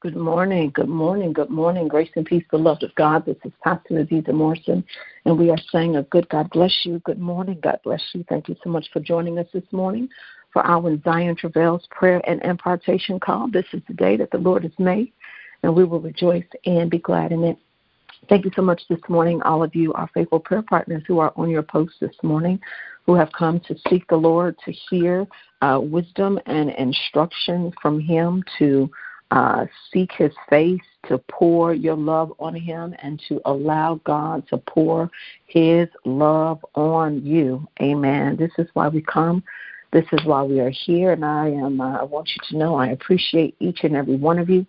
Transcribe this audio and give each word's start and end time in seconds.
Good 0.00 0.14
morning, 0.14 0.70
good 0.70 0.88
morning, 0.88 1.32
good 1.32 1.50
morning. 1.50 1.88
Grace 1.88 2.10
and 2.14 2.24
peace, 2.24 2.44
beloved 2.52 2.84
of 2.84 2.94
God. 2.94 3.26
This 3.26 3.36
is 3.44 3.50
Pastor 3.64 3.94
Azizah 3.94 4.32
Morrison, 4.32 4.84
and 5.24 5.36
we 5.36 5.50
are 5.50 5.58
saying 5.72 5.96
a 5.96 6.04
good 6.04 6.28
God 6.28 6.48
bless 6.50 6.72
you. 6.84 7.00
Good 7.00 7.18
morning, 7.18 7.58
God 7.60 7.80
bless 7.82 8.00
you. 8.12 8.24
Thank 8.28 8.48
you 8.48 8.54
so 8.62 8.70
much 8.70 8.86
for 8.92 9.00
joining 9.00 9.40
us 9.40 9.48
this 9.52 9.64
morning 9.72 10.08
for 10.52 10.64
our 10.64 10.96
Zion 11.02 11.34
Travails 11.34 11.82
prayer 11.90 12.22
and 12.30 12.40
impartation 12.42 13.18
call. 13.18 13.50
This 13.50 13.64
is 13.72 13.82
the 13.88 13.94
day 13.94 14.16
that 14.18 14.30
the 14.30 14.38
Lord 14.38 14.62
has 14.62 14.78
made, 14.78 15.12
and 15.64 15.74
we 15.74 15.82
will 15.82 15.98
rejoice 15.98 16.46
and 16.64 16.88
be 16.88 16.98
glad 16.98 17.32
in 17.32 17.42
it. 17.42 17.58
Thank 18.28 18.44
you 18.44 18.52
so 18.54 18.62
much 18.62 18.82
this 18.88 19.00
morning, 19.08 19.42
all 19.42 19.64
of 19.64 19.74
you, 19.74 19.92
our 19.94 20.08
faithful 20.14 20.38
prayer 20.38 20.62
partners 20.62 21.02
who 21.08 21.18
are 21.18 21.32
on 21.34 21.50
your 21.50 21.64
post 21.64 21.94
this 22.00 22.14
morning, 22.22 22.60
who 23.04 23.16
have 23.16 23.32
come 23.32 23.58
to 23.66 23.74
seek 23.88 24.06
the 24.06 24.16
Lord, 24.16 24.54
to 24.64 24.70
hear 24.70 25.26
uh, 25.60 25.80
wisdom 25.82 26.38
and 26.46 26.70
instruction 26.70 27.72
from 27.82 27.98
Him, 27.98 28.44
to 28.60 28.88
uh, 29.30 29.66
seek 29.92 30.10
his 30.12 30.32
face, 30.48 30.80
to 31.06 31.18
pour 31.30 31.72
your 31.72 31.96
love 31.96 32.32
on 32.38 32.54
him, 32.54 32.94
and 33.02 33.20
to 33.28 33.40
allow 33.44 34.00
God 34.04 34.46
to 34.48 34.58
pour 34.58 35.10
his 35.46 35.88
love 36.04 36.64
on 36.74 37.24
you. 37.24 37.66
Amen. 37.80 38.36
This 38.36 38.52
is 38.58 38.68
why 38.74 38.88
we 38.88 39.02
come. 39.02 39.42
This 39.92 40.04
is 40.12 40.24
why 40.24 40.42
we 40.42 40.60
are 40.60 40.70
here, 40.70 41.12
and 41.12 41.24
I 41.24 41.48
am. 41.48 41.80
Uh, 41.80 41.98
I 41.98 42.04
want 42.04 42.28
you 42.28 42.40
to 42.50 42.58
know 42.58 42.74
I 42.74 42.88
appreciate 42.88 43.56
each 43.58 43.80
and 43.84 43.96
every 43.96 44.16
one 44.16 44.38
of 44.38 44.50
you 44.50 44.66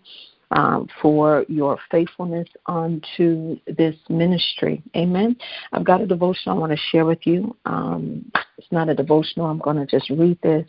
um, 0.50 0.88
for 1.00 1.44
your 1.48 1.78
faithfulness 1.90 2.48
unto 2.66 3.58
this 3.66 3.96
ministry. 4.08 4.82
Amen. 4.96 5.36
I've 5.72 5.84
got 5.84 6.00
a 6.00 6.06
devotional 6.06 6.56
I 6.56 6.60
want 6.60 6.72
to 6.72 6.78
share 6.90 7.04
with 7.04 7.26
you. 7.26 7.54
Um, 7.66 8.30
it's 8.58 8.70
not 8.70 8.88
a 8.88 8.94
devotional. 8.94 9.46
I'm 9.46 9.58
going 9.58 9.76
to 9.76 9.86
just 9.86 10.10
read 10.10 10.38
this 10.42 10.66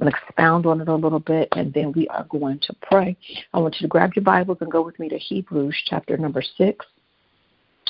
I'm 0.00 0.06
going 0.06 0.12
to 0.12 0.18
expound 0.18 0.64
on 0.64 0.80
it 0.80 0.88
a 0.88 0.94
little 0.94 1.20
bit, 1.20 1.48
and 1.52 1.74
then 1.74 1.92
we 1.92 2.08
are 2.08 2.24
going 2.30 2.58
to 2.60 2.74
pray. 2.80 3.16
I 3.52 3.58
want 3.58 3.74
you 3.74 3.84
to 3.84 3.88
grab 3.88 4.12
your 4.16 4.24
Bibles 4.24 4.56
and 4.62 4.70
go 4.70 4.80
with 4.80 4.98
me 4.98 5.10
to 5.10 5.18
Hebrews 5.18 5.76
chapter 5.84 6.16
number 6.16 6.42
6. 6.42 6.86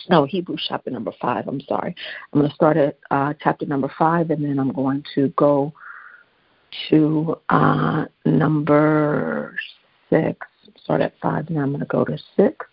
No, 0.09 0.25
Hebrews 0.25 0.67
chapter 0.69 0.91
number 0.91 1.13
5. 1.21 1.47
I'm 1.47 1.61
sorry. 1.61 1.95
I'm 2.33 2.41
going 2.41 2.51
to 2.51 2.55
start 2.55 2.77
at 2.77 2.99
uh, 3.13 3.35
chapter 3.41 3.65
number 3.65 3.93
5, 3.97 4.31
and 4.31 4.45
then 4.45 4.59
I'm 4.59 4.73
going 4.73 5.05
to 5.15 5.29
go 5.37 5.73
to 6.89 7.37
uh, 7.49 8.07
number 8.25 9.57
6. 10.09 10.47
Start 10.83 11.03
at 11.03 11.15
5, 11.23 11.49
and 11.49 11.61
I'm 11.61 11.69
going 11.69 11.79
to 11.79 11.87
go 11.87 12.05
to 12.05 12.19
6. 12.37 12.67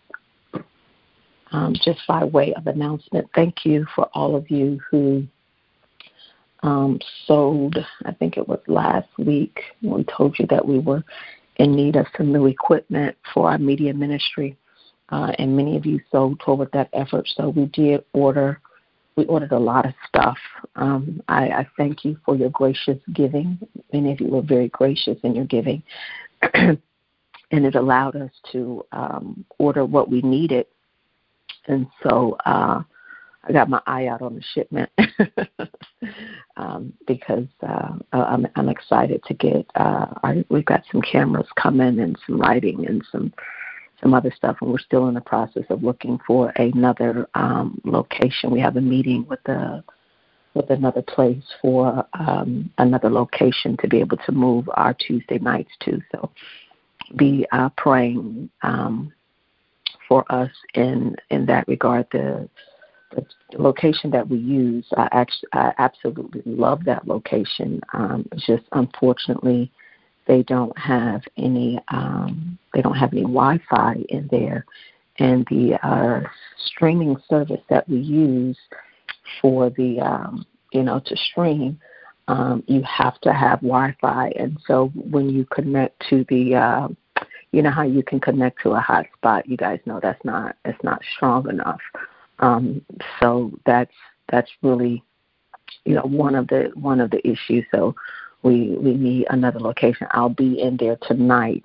Um, 1.52 1.74
just 1.74 2.00
by 2.08 2.24
way 2.24 2.54
of 2.54 2.66
announcement, 2.66 3.28
thank 3.36 3.64
you 3.64 3.86
for 3.94 4.06
all 4.14 4.34
of 4.34 4.50
you 4.50 4.80
who 4.90 5.28
um, 6.62 6.98
sold, 7.26 7.76
I 8.04 8.12
think 8.12 8.36
it 8.36 8.48
was 8.48 8.60
last 8.66 9.08
week, 9.18 9.60
we 9.82 10.04
told 10.04 10.38
you 10.38 10.46
that 10.48 10.66
we 10.66 10.78
were 10.78 11.04
in 11.56 11.74
need 11.74 11.96
of 11.96 12.06
some 12.16 12.32
new 12.32 12.46
equipment 12.46 13.16
for 13.32 13.50
our 13.50 13.58
media 13.58 13.94
ministry. 13.94 14.56
Uh, 15.10 15.32
and 15.38 15.56
many 15.56 15.76
of 15.76 15.86
you 15.86 16.00
sold 16.12 16.40
toward 16.40 16.70
that 16.72 16.90
effort. 16.92 17.26
So 17.34 17.48
we 17.48 17.66
did 17.66 18.04
order, 18.12 18.60
we 19.16 19.24
ordered 19.26 19.52
a 19.52 19.58
lot 19.58 19.86
of 19.86 19.94
stuff. 20.06 20.38
Um, 20.76 21.22
I, 21.28 21.48
I 21.48 21.68
thank 21.76 22.04
you 22.04 22.18
for 22.24 22.36
your 22.36 22.50
gracious 22.50 22.98
giving. 23.14 23.58
Many 23.92 24.12
of 24.12 24.20
you 24.20 24.28
were 24.28 24.42
very 24.42 24.68
gracious 24.68 25.18
in 25.22 25.34
your 25.34 25.46
giving. 25.46 25.82
and 26.54 26.78
it 27.50 27.74
allowed 27.74 28.16
us 28.16 28.30
to 28.52 28.84
um, 28.92 29.44
order 29.58 29.84
what 29.84 30.10
we 30.10 30.20
needed. 30.20 30.66
And 31.66 31.86
so, 32.02 32.36
uh, 32.44 32.82
I 33.48 33.52
got 33.52 33.70
my 33.70 33.80
eye 33.86 34.06
out 34.06 34.20
on 34.20 34.34
the 34.34 34.42
shipment 34.54 34.90
um, 36.56 36.92
because 37.06 37.46
uh, 37.66 37.94
I'm, 38.12 38.46
I'm 38.56 38.68
excited 38.68 39.22
to 39.24 39.34
get. 39.34 39.66
Uh, 39.74 40.06
our, 40.22 40.36
we've 40.50 40.64
got 40.64 40.82
some 40.92 41.00
cameras 41.00 41.46
coming 41.56 42.00
and 42.00 42.18
some 42.26 42.38
lighting 42.38 42.86
and 42.86 43.02
some 43.10 43.32
some 44.00 44.14
other 44.14 44.32
stuff, 44.36 44.58
and 44.60 44.70
we're 44.70 44.78
still 44.78 45.08
in 45.08 45.14
the 45.14 45.20
process 45.20 45.64
of 45.70 45.82
looking 45.82 46.20
for 46.26 46.50
another 46.56 47.28
um, 47.34 47.80
location. 47.84 48.50
We 48.50 48.60
have 48.60 48.76
a 48.76 48.80
meeting 48.80 49.26
with 49.28 49.40
the 49.44 49.82
with 50.54 50.70
another 50.70 51.02
place 51.02 51.42
for 51.62 52.06
um, 52.14 52.70
another 52.78 53.10
location 53.10 53.76
to 53.78 53.88
be 53.88 54.00
able 54.00 54.18
to 54.18 54.32
move 54.32 54.68
our 54.74 54.94
Tuesday 54.94 55.38
nights 55.38 55.72
to. 55.80 56.00
So 56.12 56.30
be 57.16 57.46
uh, 57.52 57.70
praying 57.76 58.50
um, 58.62 59.12
for 60.06 60.30
us 60.30 60.50
in 60.74 61.16
in 61.30 61.46
that 61.46 61.66
regard. 61.66 62.06
The 62.12 62.48
location 63.54 64.10
that 64.10 64.28
we 64.28 64.38
use, 64.38 64.86
I 64.96 65.08
actually 65.12 65.48
I 65.52 65.72
absolutely 65.78 66.42
love 66.44 66.84
that 66.84 67.06
location. 67.06 67.80
Um, 67.92 68.28
just 68.36 68.64
unfortunately 68.72 69.70
they 70.26 70.42
don't 70.42 70.76
have 70.78 71.22
any 71.36 71.80
um, 71.88 72.58
they 72.74 72.82
don't 72.82 72.96
have 72.96 73.12
any 73.12 73.22
Wi-Fi 73.22 73.96
in 74.08 74.28
there, 74.30 74.64
and 75.18 75.46
the 75.50 75.78
uh, 75.82 76.20
streaming 76.66 77.16
service 77.28 77.62
that 77.70 77.88
we 77.88 77.98
use 77.98 78.58
for 79.40 79.70
the 79.70 80.00
um, 80.00 80.46
you 80.72 80.82
know 80.82 81.00
to 81.06 81.16
stream. 81.16 81.80
Um, 82.28 82.62
you 82.66 82.82
have 82.82 83.18
to 83.22 83.32
have 83.32 83.60
Wi-Fi, 83.60 84.32
and 84.36 84.58
so 84.66 84.88
when 84.94 85.30
you 85.30 85.46
connect 85.46 86.04
to 86.10 86.26
the, 86.28 86.56
uh, 86.56 86.88
you 87.52 87.62
know 87.62 87.70
how 87.70 87.84
you 87.84 88.02
can 88.02 88.20
connect 88.20 88.60
to 88.64 88.72
a 88.72 88.82
hotspot. 88.82 89.46
You 89.46 89.56
guys 89.56 89.80
know 89.86 89.98
that's 90.02 90.22
not 90.26 90.56
it's 90.66 90.82
not 90.84 91.00
strong 91.16 91.48
enough. 91.48 91.80
Um, 92.40 92.84
so 93.20 93.52
that's 93.66 93.94
that's 94.30 94.50
really 94.62 95.02
you 95.84 95.94
know 95.94 96.02
one 96.02 96.34
of 96.34 96.48
the 96.48 96.70
one 96.74 97.00
of 97.00 97.10
the 97.10 97.26
issues. 97.26 97.64
So 97.70 97.94
we 98.42 98.76
we 98.78 98.94
need 98.94 99.26
another 99.30 99.60
location. 99.60 100.06
I'll 100.12 100.28
be 100.28 100.60
in 100.60 100.76
there 100.76 100.98
tonight. 101.02 101.64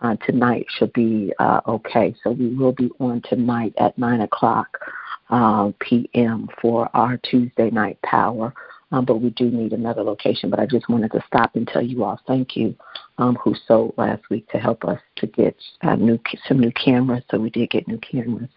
Uh, 0.00 0.16
tonight 0.26 0.66
should 0.68 0.92
be 0.92 1.32
uh, 1.38 1.60
okay. 1.66 2.14
So 2.22 2.32
we 2.32 2.54
will 2.54 2.72
be 2.72 2.90
on 3.00 3.22
tonight 3.22 3.74
at 3.78 3.96
nine 3.96 4.20
o'clock 4.20 4.78
uh, 5.30 5.72
p.m. 5.80 6.48
for 6.60 6.90
our 6.94 7.16
Tuesday 7.18 7.70
night 7.70 7.98
power. 8.02 8.52
Um, 8.92 9.04
but 9.04 9.16
we 9.16 9.30
do 9.30 9.50
need 9.50 9.72
another 9.72 10.02
location. 10.02 10.50
But 10.50 10.60
I 10.60 10.66
just 10.66 10.88
wanted 10.88 11.10
to 11.12 11.24
stop 11.26 11.56
and 11.56 11.66
tell 11.66 11.82
you 11.82 12.04
all 12.04 12.20
thank 12.26 12.56
you 12.56 12.76
um, 13.18 13.36
who 13.36 13.54
sold 13.66 13.94
last 13.96 14.22
week 14.30 14.48
to 14.50 14.58
help 14.58 14.84
us 14.84 15.00
to 15.16 15.26
get 15.26 15.56
uh, 15.82 15.96
new 15.96 16.18
some 16.46 16.58
new 16.58 16.72
cameras. 16.72 17.24
So 17.30 17.38
we 17.38 17.50
did 17.50 17.70
get 17.70 17.88
new 17.88 17.98
cameras 17.98 18.50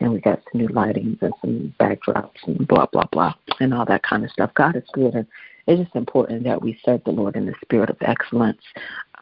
and 0.00 0.12
we 0.12 0.20
got 0.20 0.40
some 0.50 0.60
new 0.60 0.68
lightings 0.68 1.20
and 1.22 1.34
some 1.40 1.74
backdrops 1.80 2.46
and 2.46 2.66
blah 2.66 2.86
blah 2.86 3.06
blah 3.12 3.34
and 3.60 3.72
all 3.72 3.84
that 3.86 4.02
kind 4.02 4.24
of 4.24 4.30
stuff. 4.30 4.52
God 4.54 4.76
is 4.76 4.84
good, 4.92 5.14
and 5.14 5.26
it's 5.66 5.82
just 5.82 5.96
important 5.96 6.44
that 6.44 6.60
we 6.60 6.78
serve 6.84 7.02
the 7.04 7.10
Lord 7.10 7.36
in 7.36 7.46
the 7.46 7.54
spirit 7.62 7.90
of 7.90 7.96
excellence. 8.00 8.62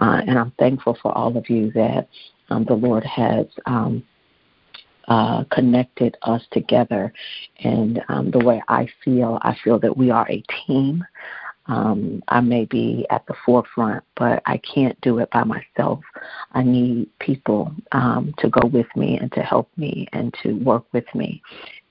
Uh, 0.00 0.22
and 0.26 0.38
I'm 0.38 0.52
thankful 0.58 0.98
for 1.00 1.16
all 1.16 1.36
of 1.36 1.48
you 1.48 1.70
that 1.72 2.08
um, 2.50 2.64
the 2.64 2.74
Lord 2.74 3.04
has 3.04 3.46
um, 3.66 4.02
uh, 5.08 5.44
connected 5.50 6.16
us 6.22 6.42
together. 6.52 7.12
And 7.62 8.02
um, 8.08 8.30
the 8.30 8.38
way 8.38 8.62
I 8.68 8.88
feel, 9.04 9.38
I 9.42 9.56
feel 9.62 9.78
that 9.80 9.96
we 9.96 10.10
are 10.10 10.28
a 10.30 10.42
team. 10.66 11.04
Um, 11.66 12.22
I 12.28 12.40
may 12.40 12.64
be 12.64 13.06
at 13.10 13.24
the 13.26 13.34
forefront, 13.46 14.02
but 14.16 14.42
I 14.46 14.58
can't 14.58 15.00
do 15.00 15.18
it 15.18 15.30
by 15.30 15.44
myself. 15.44 16.00
I 16.52 16.62
need 16.62 17.08
people 17.20 17.72
um, 17.92 18.34
to 18.38 18.48
go 18.48 18.66
with 18.66 18.88
me 18.96 19.18
and 19.18 19.30
to 19.32 19.40
help 19.40 19.70
me 19.76 20.08
and 20.12 20.34
to 20.42 20.54
work 20.54 20.84
with 20.92 21.06
me 21.14 21.40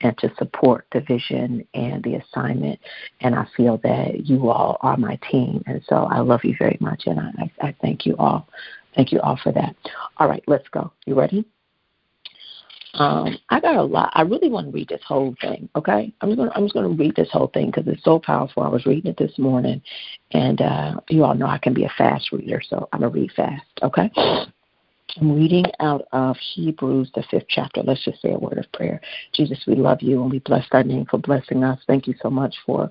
and 0.01 0.17
to 0.17 0.33
support 0.37 0.85
the 0.91 1.01
vision 1.01 1.65
and 1.73 2.03
the 2.03 2.15
assignment. 2.15 2.79
And 3.21 3.33
I 3.35 3.47
feel 3.55 3.77
that 3.83 4.25
you 4.25 4.49
all 4.49 4.77
are 4.81 4.97
my 4.97 5.17
team. 5.31 5.63
And 5.67 5.81
so 5.87 5.95
I 5.95 6.19
love 6.19 6.43
you 6.43 6.55
very 6.57 6.77
much. 6.81 7.03
And 7.05 7.19
I, 7.19 7.51
I 7.61 7.75
thank 7.81 8.05
you 8.05 8.15
all. 8.17 8.47
Thank 8.95 9.11
you 9.11 9.21
all 9.21 9.39
for 9.41 9.53
that. 9.53 9.75
All 10.17 10.27
right, 10.27 10.43
let's 10.47 10.67
go. 10.69 10.91
You 11.05 11.15
ready? 11.15 11.45
Um, 12.95 13.37
I 13.49 13.59
got 13.59 13.77
a 13.77 13.83
lot. 13.83 14.11
I 14.13 14.23
really 14.23 14.49
want 14.49 14.67
to 14.67 14.71
read 14.71 14.89
this 14.89 15.01
whole 15.07 15.33
thing. 15.39 15.69
Okay, 15.75 16.13
I'm 16.21 16.29
just 16.29 16.37
gonna 16.37 16.51
I'm 16.55 16.65
just 16.65 16.73
gonna 16.73 16.89
read 16.89 17.15
this 17.15 17.29
whole 17.31 17.47
thing 17.47 17.67
because 17.67 17.87
it's 17.87 18.03
so 18.03 18.19
powerful. 18.19 18.63
I 18.63 18.69
was 18.69 18.85
reading 18.85 19.11
it 19.11 19.17
this 19.17 19.37
morning, 19.37 19.81
and 20.31 20.61
uh, 20.61 20.99
you 21.09 21.23
all 21.23 21.35
know 21.35 21.47
I 21.47 21.57
can 21.57 21.73
be 21.73 21.85
a 21.85 21.93
fast 21.97 22.31
reader, 22.31 22.61
so 22.67 22.89
I'm 22.91 22.99
gonna 22.99 23.11
read 23.11 23.31
fast. 23.35 23.65
Okay. 23.81 24.11
I'm 25.19 25.35
reading 25.35 25.65
out 25.79 26.07
of 26.13 26.37
Hebrews, 26.55 27.11
the 27.15 27.23
fifth 27.29 27.47
chapter. 27.49 27.83
Let's 27.83 28.03
just 28.03 28.21
say 28.21 28.31
a 28.31 28.37
word 28.37 28.57
of 28.57 28.71
prayer. 28.71 29.01
Jesus, 29.33 29.61
we 29.67 29.75
love 29.75 30.01
you 30.01 30.21
and 30.21 30.31
we 30.31 30.39
bless 30.39 30.65
thy 30.71 30.83
name 30.83 31.05
for 31.09 31.17
blessing 31.17 31.63
us. 31.63 31.79
Thank 31.85 32.07
you 32.07 32.15
so 32.21 32.29
much 32.29 32.55
for 32.65 32.89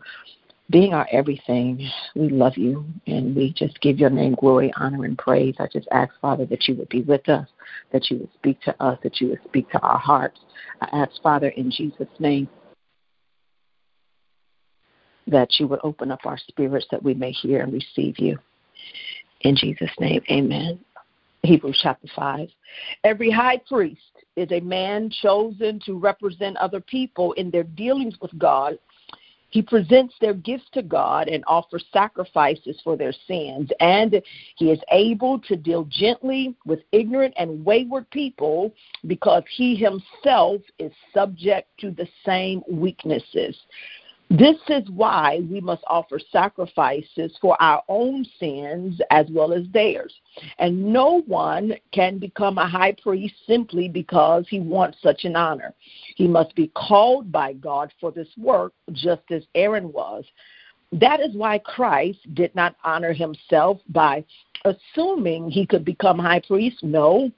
being 0.71 0.95
our 0.95 1.07
everything. 1.11 1.87
We 2.15 2.29
love 2.29 2.57
you 2.57 2.85
and 3.07 3.35
we 3.35 3.53
just 3.53 3.81
give 3.81 3.99
your 3.99 4.11
name 4.11 4.37
glory, 4.39 4.73
honor, 4.77 5.05
and 5.05 5.19
praise. 5.19 5.57
I 5.59 5.67
just 5.67 5.89
ask, 5.91 6.13
Father, 6.21 6.47
that 6.47 6.69
you 6.69 6.77
would 6.77 6.89
be 6.89 7.03
with 7.03 7.29
us, 7.29 7.49
that 7.93 8.11
you 8.11 8.19
would 8.19 8.33
speak 8.35 8.61
to 8.63 8.83
us, 8.83 8.99
that 9.03 9.21
you 9.21 9.29
would 9.29 9.41
speak 9.45 9.71
to 9.71 9.81
our 9.81 9.99
hearts. 9.99 10.41
I 10.81 10.89
ask, 10.93 11.21
Father, 11.23 11.49
in 11.49 11.71
Jesus' 11.71 12.09
name, 12.19 12.49
that 15.27 15.49
you 15.59 15.67
would 15.67 15.81
open 15.83 16.11
up 16.11 16.21
our 16.25 16.39
spirits 16.49 16.87
that 16.91 17.03
we 17.03 17.15
may 17.15 17.33
hear 17.33 17.63
and 17.63 17.73
receive 17.73 18.19
you. 18.19 18.39
In 19.43 19.57
Jesus' 19.57 19.91
name, 19.99 20.23
amen. 20.31 20.79
Hebrews 21.43 21.81
chapter 21.83 22.09
5. 22.15 22.49
Every 23.05 23.31
high 23.31 23.59
priest 23.69 24.01
is 24.37 24.49
a 24.53 24.61
man 24.61 25.11
chosen 25.23 25.81
to 25.87 25.99
represent 25.99 26.57
other 26.59 26.81
people 26.81 27.33
in 27.35 27.51
their 27.51 27.63
dealings 27.63 28.15
with 28.21 28.37
God 28.39 28.79
He 29.51 29.63
presents 29.63 30.15
their 30.21 30.35
gifts 30.35 30.69
to 30.73 30.83
God 30.83 31.29
and 31.29 31.45
offers 31.47 31.85
sacrifices 31.93 32.81
for 32.83 32.97
their 32.97 33.13
sins, 33.27 33.71
and 33.81 34.23
he 34.57 34.71
is 34.71 34.81
able 34.91 35.39
to 35.41 35.57
deal 35.57 35.85
gently 35.91 36.55
with 36.65 36.81
ignorant 36.93 37.35
and 37.37 37.65
wayward 37.65 38.09
people 38.11 38.73
because 39.07 39.43
he 39.57 39.75
himself 39.75 40.63
is 40.79 40.93
subject 41.13 41.69
to 41.81 41.91
the 41.91 42.09
same 42.25 42.63
weaknesses. 42.71 43.57
This 44.31 44.59
is 44.69 44.89
why 44.91 45.41
we 45.51 45.61
must 45.61 45.83
offer 45.89 46.21
sacrifices 46.31 47.37
for 47.41 47.61
our 47.61 47.83
own 47.89 48.25
sins 48.39 49.01
as 49.11 49.27
well 49.29 49.53
as 49.53 49.65
theirs. 49.73 50.15
And 50.61 50.93
no 50.93 51.23
one 51.23 51.75
can 51.91 52.19
become 52.19 52.57
a 52.57 52.69
high 52.69 52.93
priest 52.93 53.35
simply 53.45 53.89
because 53.89 54.47
he 54.49 54.61
wants 54.61 54.99
such 55.03 55.25
an 55.25 55.35
honor. 55.35 55.75
He 56.15 56.29
must 56.29 56.55
be 56.55 56.71
called 56.77 57.33
by 57.33 57.55
God 57.55 57.93
for 58.01 58.13
this 58.13 58.29
work, 58.39 58.73
just 58.93 59.23
as 59.33 59.43
Aaron 59.57 59.93
was. 59.93 60.25
That 60.93 61.19
is 61.19 61.35
why 61.35 61.59
Christ 61.59 62.21
did 62.35 62.55
not 62.55 62.77
honor 62.85 63.13
himself 63.13 63.81
by 63.89 64.25
assuming 64.65 65.51
he 65.51 65.67
could 65.67 65.85
become 65.85 66.21
high 66.21 66.43
priest. 66.47 66.85
No, 66.85 67.33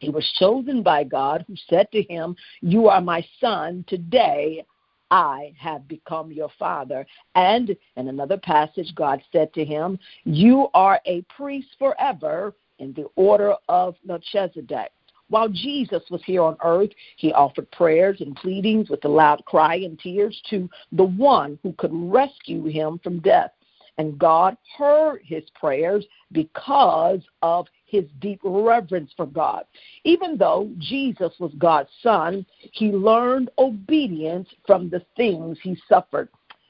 he 0.00 0.10
was 0.10 0.30
chosen 0.38 0.82
by 0.82 1.04
God, 1.04 1.46
who 1.48 1.54
said 1.70 1.90
to 1.92 2.02
him, 2.02 2.36
You 2.60 2.88
are 2.88 3.00
my 3.00 3.26
son. 3.40 3.86
Today 3.88 4.66
I 5.10 5.54
have 5.58 5.86
become 5.88 6.32
your 6.32 6.50
father. 6.58 7.06
And 7.34 7.76
in 7.96 8.08
another 8.08 8.36
passage, 8.36 8.94
God 8.94 9.22
said 9.32 9.52
to 9.54 9.64
him, 9.64 9.98
You 10.24 10.68
are 10.74 11.00
a 11.06 11.22
priest 11.22 11.68
forever 11.78 12.54
in 12.78 12.92
the 12.92 13.06
order 13.16 13.54
of 13.68 13.96
Melchizedek. 14.04 14.90
While 15.28 15.48
Jesus 15.48 16.02
was 16.10 16.22
here 16.24 16.42
on 16.42 16.56
earth, 16.62 16.90
he 17.16 17.32
offered 17.32 17.70
prayers 17.72 18.20
and 18.20 18.36
pleadings 18.36 18.88
with 18.88 19.04
a 19.04 19.08
loud 19.08 19.44
cry 19.44 19.76
and 19.76 19.98
tears 19.98 20.40
to 20.50 20.68
the 20.92 21.04
one 21.04 21.58
who 21.62 21.72
could 21.72 21.90
rescue 21.92 22.64
him 22.66 23.00
from 23.02 23.20
death. 23.20 23.50
And 23.98 24.18
God 24.18 24.56
heard 24.76 25.22
his 25.24 25.42
prayers 25.54 26.04
because 26.30 27.20
of 27.42 27.66
his 27.86 28.04
deep 28.20 28.40
reverence 28.42 29.12
for 29.16 29.26
God. 29.26 29.64
Even 30.04 30.36
though 30.36 30.70
Jesus 30.78 31.32
was 31.38 31.52
God's 31.58 31.90
son, 32.02 32.44
he 32.72 32.90
learned 32.90 33.50
obedience 33.58 34.48
from 34.66 34.90
the 34.90 35.04
things 35.16 35.58
he 35.62 35.80
suffered. 35.88 36.28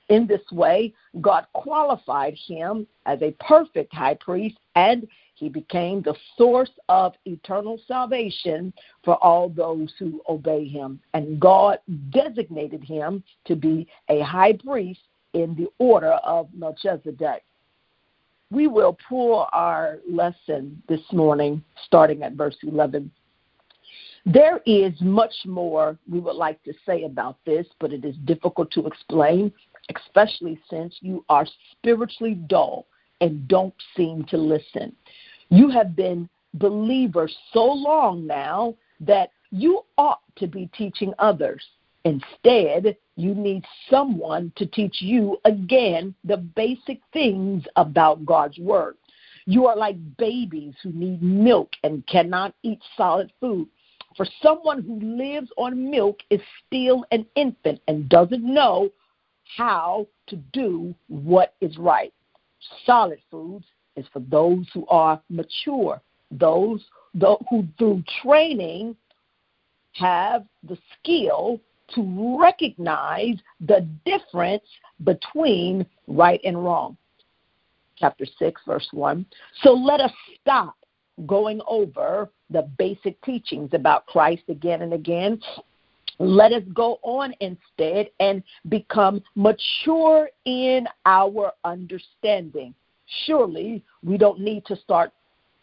In 0.09 0.27
this 0.27 0.43
way, 0.53 0.95
God 1.21 1.47
qualified 1.53 2.35
him 2.35 2.87
as 3.07 3.21
a 3.23 3.35
perfect 3.41 3.93
high 3.93 4.15
priest, 4.15 4.57
and 4.77 5.09
he 5.35 5.49
became 5.49 6.01
the 6.01 6.15
source 6.37 6.71
of 6.89 7.15
eternal 7.25 7.81
salvation 7.89 8.73
for 9.05 9.17
all 9.17 9.49
those 9.49 9.93
who 9.99 10.23
obey 10.29 10.67
him. 10.67 11.01
And 11.13 11.41
God 11.41 11.79
designated 12.11 12.85
him 12.85 13.25
to 13.47 13.57
be 13.57 13.89
a 14.09 14.21
high 14.21 14.55
priest 14.55 15.01
in 15.35 15.55
the 15.57 15.69
order 15.79 16.13
of 16.13 16.49
Melchizedek. 16.55 17.43
We 18.51 18.69
will 18.69 18.97
pull 19.09 19.49
our 19.53 19.99
lesson 20.09 20.83
this 20.89 21.01
morning, 21.13 21.63
starting 21.85 22.23
at 22.23 22.35
verse 22.35 22.57
11. 22.63 23.11
There 24.25 24.61
is 24.67 24.93
much 25.01 25.35
more 25.45 25.99
we 26.11 26.19
would 26.21 26.37
like 26.37 26.63
to 26.65 26.73
say 26.85 27.05
about 27.05 27.39
this, 27.45 27.67
but 27.81 27.93
it 27.93 28.05
is 28.05 28.17
difficult 28.25 28.71
to 28.73 28.87
explain, 28.87 29.53
especially 29.95 30.59
since 30.69 30.97
you 31.01 31.25
are 31.29 31.47
spiritually 31.73 32.35
dull 32.35 32.87
and 33.21 33.47
don't 33.49 33.75
seem 33.97 34.25
to 34.25 34.37
listen. 34.37 34.95
You 35.49 35.71
have 35.71 35.95
been 35.95 36.29
believers 36.55 37.37
so 37.53 37.65
long 37.65 38.27
now 38.27 38.75
that 39.01 39.31
you 39.51 39.83
ought 39.97 40.23
to 40.37 40.47
be 40.47 40.69
teaching 40.77 41.13
others. 41.19 41.65
Instead, 42.05 42.97
you 43.17 43.35
need 43.35 43.65
someone 43.91 44.53
to 44.57 44.67
teach 44.67 45.01
you 45.01 45.39
again 45.45 46.15
the 46.25 46.37
basic 46.37 47.01
things 47.13 47.65
about 47.77 48.25
God's 48.27 48.59
Word. 48.59 48.97
You 49.47 49.67
are 49.67 49.77
like 49.77 49.97
babies 50.19 50.75
who 50.83 50.93
need 50.93 51.23
milk 51.23 51.71
and 51.83 52.07
cannot 52.07 52.55
eat 52.63 52.81
solid 52.97 53.33
food. 53.41 53.69
For 54.17 54.27
someone 54.43 54.83
who 54.83 55.01
lives 55.01 55.51
on 55.57 55.91
milk 55.91 56.21
is 56.31 56.41
still 56.67 57.05
an 57.11 57.27
infant 57.37 57.81
and 57.89 58.09
doesn't 58.09 58.43
know 58.43 58.91
how 59.57 60.07
to 60.27 60.37
do 60.53 60.95
what 61.09 61.55
is 61.61 61.79
right. 61.79 62.13
Solid 62.85 63.19
foods 63.31 63.65
is 63.95 64.07
for 64.13 64.21
those 64.21 64.67
who 64.75 64.87
are 64.89 65.21
mature, 65.31 66.01
those 66.31 66.85
who 67.49 67.67
through 67.79 68.03
training 68.23 68.97
have 69.93 70.45
the 70.65 70.77
skill 70.99 71.61
to 71.95 72.39
recognize 72.41 73.37
the 73.61 73.87
difference 74.05 74.65
between 75.05 75.87
right 76.07 76.41
and 76.45 76.63
wrong. 76.63 76.97
Chapter 77.97 78.27
6, 78.39 78.61
verse 78.67 78.89
1. 78.93 79.25
So 79.63 79.73
let 79.73 80.01
us 80.01 80.13
stop 80.41 80.77
going 81.27 81.61
over 81.67 82.31
the 82.51 82.69
basic 82.79 83.21
teachings 83.23 83.71
about 83.73 84.07
Christ 84.07 84.43
again 84.49 84.83
and 84.83 84.93
again. 84.93 85.41
Let 86.19 86.53
us 86.53 86.63
go 86.75 86.99
on 87.03 87.35
instead 87.41 88.11
and 88.21 88.43
become 88.69 89.23
mature 89.35 90.29
in 90.45 90.87
our 91.05 91.53
understanding. 91.65 92.75
Surely 93.25 93.83
we 94.03 94.19
don't 94.19 94.41
need 94.41 94.65
to 94.67 94.77
start 94.77 95.13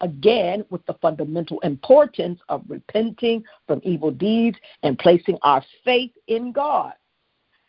again 0.04 0.64
with 0.70 0.84
the 0.86 0.94
fundamental 0.94 1.58
importance 1.60 2.38
of 2.48 2.62
repenting 2.68 3.42
from 3.66 3.80
evil 3.82 4.10
deeds 4.10 4.56
and 4.82 4.98
placing 4.98 5.38
our 5.42 5.64
faith 5.82 6.12
in 6.28 6.52
God. 6.52 6.92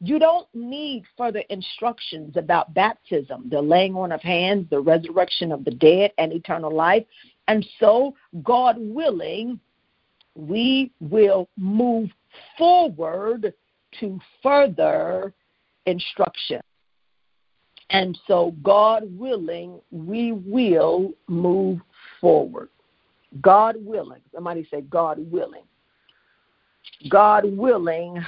You 0.01 0.19
don't 0.19 0.47
need 0.53 1.03
further 1.17 1.41
instructions 1.49 2.35
about 2.35 2.73
baptism, 2.73 3.47
the 3.49 3.61
laying 3.61 3.95
on 3.95 4.11
of 4.11 4.21
hands, 4.21 4.67
the 4.69 4.81
resurrection 4.81 5.53
of 5.53 5.63
the 5.63 5.71
dead, 5.71 6.11
and 6.17 6.33
eternal 6.33 6.75
life. 6.75 7.05
And 7.47 7.65
so, 7.79 8.13
God 8.43 8.75
willing, 8.77 9.59
we 10.35 10.91
will 10.99 11.47
move 11.57 12.09
forward 12.57 13.53
to 14.01 14.19
further 14.43 15.33
instruction. 15.85 16.59
And 17.89 18.17
so, 18.27 18.53
God 18.63 19.03
willing, 19.17 19.79
we 19.91 20.33
will 20.33 21.13
move 21.27 21.79
forward. 22.21 22.69
God 23.41 23.75
willing. 23.79 24.21
Somebody 24.33 24.67
say, 24.71 24.81
God 24.81 25.19
willing. 25.31 25.63
God 27.09 27.45
willing, 27.45 28.23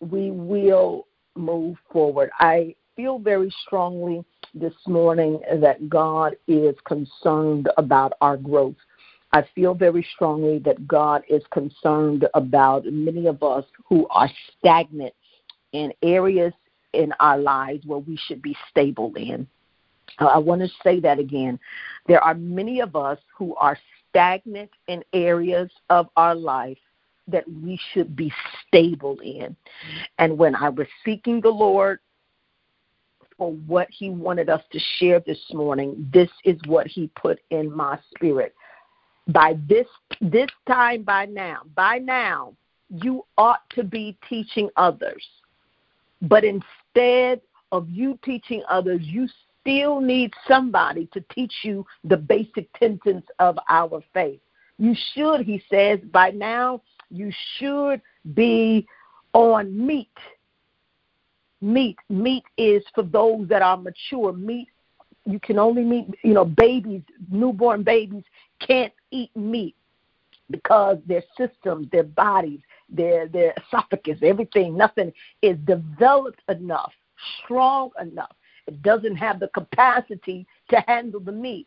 we 0.00 0.30
will 0.30 1.06
move 1.36 1.76
forward. 1.92 2.30
I 2.38 2.74
feel 2.96 3.18
very 3.18 3.52
strongly 3.66 4.24
this 4.54 4.74
morning 4.86 5.40
that 5.60 5.88
God 5.88 6.36
is 6.48 6.74
concerned 6.86 7.68
about 7.76 8.14
our 8.20 8.36
growth. 8.36 8.74
I 9.32 9.44
feel 9.54 9.74
very 9.74 10.06
strongly 10.14 10.58
that 10.60 10.88
God 10.88 11.22
is 11.28 11.42
concerned 11.52 12.26
about 12.34 12.84
many 12.86 13.26
of 13.26 13.42
us 13.42 13.64
who 13.88 14.08
are 14.10 14.28
stagnant 14.58 15.14
in 15.72 15.92
areas 16.02 16.52
in 16.92 17.12
our 17.20 17.38
lives 17.38 17.86
where 17.86 18.00
we 18.00 18.16
should 18.26 18.42
be 18.42 18.56
stable 18.70 19.12
in. 19.14 19.46
I 20.18 20.38
want 20.38 20.60
to 20.62 20.68
say 20.82 21.00
that 21.00 21.18
again. 21.18 21.58
There 22.06 22.22
are 22.22 22.34
many 22.34 22.80
of 22.80 22.96
us 22.96 23.18
who 23.36 23.54
are 23.56 23.78
stagnant 24.08 24.70
in 24.88 25.04
areas 25.12 25.70
of 25.88 26.08
our 26.16 26.34
life 26.34 26.78
that 27.28 27.44
we 27.62 27.78
should 27.92 28.16
be 28.16 28.32
stable 28.66 29.18
in. 29.20 29.56
And 30.18 30.36
when 30.36 30.54
I 30.54 30.68
was 30.68 30.86
seeking 31.04 31.40
the 31.40 31.50
Lord 31.50 32.00
for 33.38 33.52
what 33.52 33.88
He 33.90 34.10
wanted 34.10 34.48
us 34.48 34.62
to 34.72 34.80
share 34.98 35.20
this 35.20 35.40
morning, 35.52 36.08
this 36.12 36.30
is 36.44 36.58
what 36.66 36.86
He 36.86 37.10
put 37.16 37.40
in 37.50 37.74
my 37.74 37.98
spirit. 38.14 38.54
By 39.28 39.54
this 39.68 39.86
this 40.20 40.50
time 40.66 41.02
by 41.02 41.26
now, 41.26 41.60
by 41.74 41.98
now, 41.98 42.54
you 42.88 43.24
ought 43.38 43.68
to 43.70 43.84
be 43.84 44.18
teaching 44.28 44.68
others. 44.76 45.24
But 46.22 46.44
instead 46.44 47.40
of 47.72 47.88
you 47.88 48.18
teaching 48.24 48.62
others, 48.68 49.00
you 49.02 49.28
still 49.60 50.00
need 50.00 50.32
somebody 50.48 51.06
to 51.12 51.20
teach 51.32 51.52
you 51.62 51.86
the 52.04 52.16
basic 52.16 52.72
tenets 52.78 53.28
of 53.38 53.58
our 53.68 54.02
faith. 54.12 54.40
You 54.78 54.94
should, 55.12 55.42
he 55.42 55.62
says, 55.70 55.98
by 56.10 56.30
now, 56.30 56.82
you 57.10 57.30
should 57.56 58.00
be 58.34 58.86
on 59.32 59.86
meat. 59.86 60.08
Meat. 61.60 61.98
Meat 62.08 62.44
is 62.56 62.82
for 62.94 63.02
those 63.02 63.46
that 63.48 63.62
are 63.62 63.76
mature. 63.76 64.32
Meat, 64.32 64.68
you 65.26 65.38
can 65.38 65.58
only 65.58 65.84
meet, 65.84 66.06
you 66.24 66.32
know, 66.32 66.46
babies, 66.46 67.02
newborn 67.30 67.82
babies 67.82 68.24
can't 68.66 68.92
eat 69.10 69.34
meat 69.36 69.76
because 70.50 70.98
their 71.06 71.22
systems, 71.36 71.88
their 71.92 72.04
bodies, 72.04 72.60
their 72.88 73.28
their 73.28 73.54
esophagus, 73.58 74.18
everything, 74.22 74.76
nothing 74.76 75.12
is 75.42 75.56
developed 75.64 76.40
enough, 76.48 76.92
strong 77.44 77.90
enough 78.00 78.32
it 78.70 78.82
doesn't 78.82 79.16
have 79.16 79.40
the 79.40 79.48
capacity 79.48 80.46
to 80.68 80.82
handle 80.86 81.18
the 81.20 81.32
meat. 81.32 81.66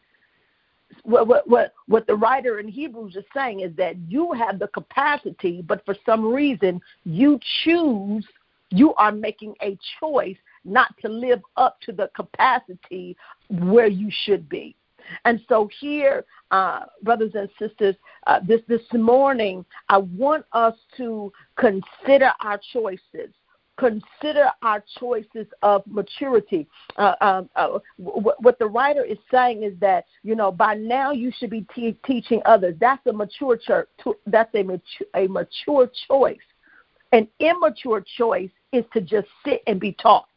What, 1.03 1.27
what, 1.27 1.49
what, 1.49 1.73
what 1.87 2.07
the 2.07 2.15
writer 2.15 2.59
in 2.59 2.67
Hebrews 2.67 3.17
is 3.17 3.25
saying 3.33 3.59
is 3.59 3.75
that 3.75 3.95
you 4.07 4.31
have 4.31 4.57
the 4.57 4.69
capacity, 4.69 5.61
but 5.61 5.83
for 5.85 5.95
some 6.05 6.23
reason 6.23 6.79
you 7.03 7.39
choose, 7.63 8.25
you 8.69 8.93
are 8.93 9.11
making 9.11 9.53
a 9.61 9.77
choice 9.99 10.37
not 10.63 10.95
to 11.01 11.09
live 11.09 11.41
up 11.57 11.81
to 11.81 11.91
the 11.91 12.09
capacity 12.15 13.17
where 13.49 13.87
you 13.87 14.09
should 14.23 14.47
be. 14.47 14.75
And 15.25 15.41
so 15.49 15.69
here, 15.81 16.23
uh, 16.51 16.81
brothers 17.01 17.33
and 17.35 17.49
sisters, 17.59 17.95
uh, 18.27 18.39
this 18.47 18.61
this 18.69 18.81
morning, 18.93 19.65
I 19.89 19.97
want 19.97 20.45
us 20.53 20.75
to 20.95 21.33
consider 21.57 22.31
our 22.39 22.61
choices. 22.71 23.33
Consider 23.77 24.51
our 24.61 24.83
choices 24.99 25.47
of 25.63 25.81
maturity. 25.87 26.67
Uh, 26.97 27.15
um, 27.21 27.49
uh, 27.55 27.79
w- 27.97 28.31
what 28.39 28.59
the 28.59 28.67
writer 28.67 29.03
is 29.03 29.17
saying 29.31 29.63
is 29.63 29.73
that 29.79 30.05
you 30.21 30.35
know 30.35 30.51
by 30.51 30.75
now 30.75 31.11
you 31.11 31.31
should 31.35 31.49
be 31.49 31.65
te- 31.73 31.97
teaching 32.05 32.39
others. 32.45 32.75
That's 32.79 33.05
a 33.07 33.13
mature 33.13 33.57
church. 33.57 33.89
That's 34.27 34.53
a 34.53 34.61
mature, 34.61 35.07
a 35.15 35.27
mature 35.27 35.89
choice. 36.07 36.37
An 37.13 37.27
immature 37.39 38.03
choice 38.17 38.51
is 38.71 38.85
to 38.93 39.01
just 39.01 39.27
sit 39.43 39.63
and 39.65 39.79
be 39.79 39.93
taught. 39.93 40.27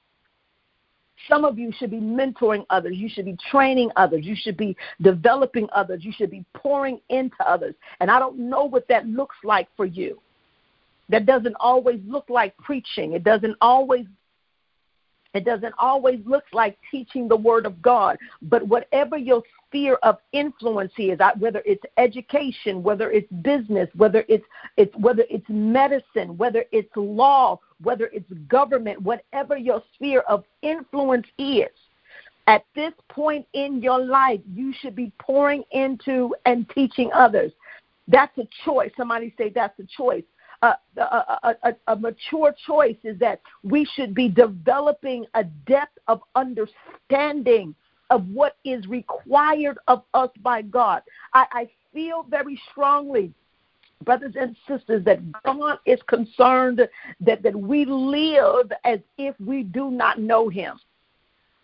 Some 1.28 1.44
of 1.44 1.58
you 1.58 1.72
should 1.72 1.90
be 1.90 2.00
mentoring 2.00 2.64
others. 2.70 2.96
You 2.96 3.08
should 3.08 3.24
be 3.24 3.36
training 3.50 3.90
others. 3.96 4.24
You 4.24 4.36
should 4.36 4.56
be 4.56 4.76
developing 5.02 5.68
others. 5.74 6.04
You 6.04 6.12
should 6.12 6.30
be 6.30 6.44
pouring 6.54 7.00
into 7.08 7.36
others. 7.46 7.74
And 8.00 8.10
I 8.10 8.18
don't 8.18 8.38
know 8.38 8.64
what 8.64 8.86
that 8.88 9.06
looks 9.06 9.36
like 9.42 9.68
for 9.76 9.86
you. 9.86 10.20
That 11.08 11.26
doesn't 11.26 11.56
always 11.60 12.00
look 12.06 12.28
like 12.28 12.56
preaching. 12.58 13.12
It 13.12 13.22
doesn't 13.24 13.56
always 13.60 14.06
it 15.36 15.44
doesn't 15.44 15.74
always 15.78 16.20
look 16.24 16.44
like 16.54 16.78
teaching 16.90 17.28
the 17.28 17.36
word 17.36 17.66
of 17.66 17.82
God, 17.82 18.16
but 18.40 18.66
whatever 18.66 19.18
your 19.18 19.42
sphere 19.66 19.98
of 20.02 20.16
influence 20.32 20.92
is, 20.96 21.18
whether 21.38 21.62
it's 21.66 21.82
education, 21.98 22.82
whether 22.82 23.10
it's 23.10 23.30
business, 23.42 23.90
whether 23.94 24.24
it's, 24.28 24.46
it's 24.78 24.96
whether 24.96 25.24
it's 25.28 25.44
medicine, 25.50 26.38
whether 26.38 26.64
it's 26.72 26.88
law, 26.96 27.60
whether 27.82 28.08
it's 28.14 28.30
government, 28.48 29.02
whatever 29.02 29.58
your 29.58 29.82
sphere 29.94 30.20
of 30.20 30.42
influence 30.62 31.26
is, 31.38 31.68
at 32.46 32.64
this 32.74 32.94
point 33.10 33.46
in 33.52 33.82
your 33.82 34.02
life, 34.02 34.40
you 34.54 34.72
should 34.80 34.96
be 34.96 35.12
pouring 35.18 35.64
into 35.72 36.34
and 36.46 36.66
teaching 36.70 37.10
others. 37.12 37.52
That's 38.08 38.36
a 38.38 38.48
choice. 38.64 38.90
Somebody 38.96 39.34
say 39.36 39.50
that's 39.50 39.78
a 39.80 39.84
choice 39.84 40.24
a, 40.96 41.00
a, 41.00 41.54
a, 41.62 41.74
a 41.88 41.96
mature 41.96 42.54
choice 42.66 42.96
is 43.04 43.18
that 43.18 43.40
we 43.62 43.84
should 43.94 44.14
be 44.14 44.28
developing 44.28 45.24
a 45.34 45.44
depth 45.44 45.98
of 46.08 46.20
understanding 46.34 47.74
of 48.10 48.26
what 48.28 48.56
is 48.64 48.86
required 48.86 49.78
of 49.88 50.04
us 50.14 50.30
by 50.42 50.62
God. 50.62 51.02
I, 51.34 51.46
I 51.52 51.70
feel 51.92 52.24
very 52.28 52.60
strongly 52.70 53.32
brothers 54.04 54.34
and 54.38 54.56
sisters, 54.68 55.04
that 55.04 55.20
God 55.42 55.78
is 55.86 56.00
concerned 56.06 56.86
that, 57.20 57.42
that 57.42 57.56
we 57.56 57.84
live 57.84 58.70
as 58.84 59.00
if 59.18 59.34
we 59.40 59.62
do 59.62 59.90
not 59.90 60.20
know 60.20 60.48
Him. 60.48 60.78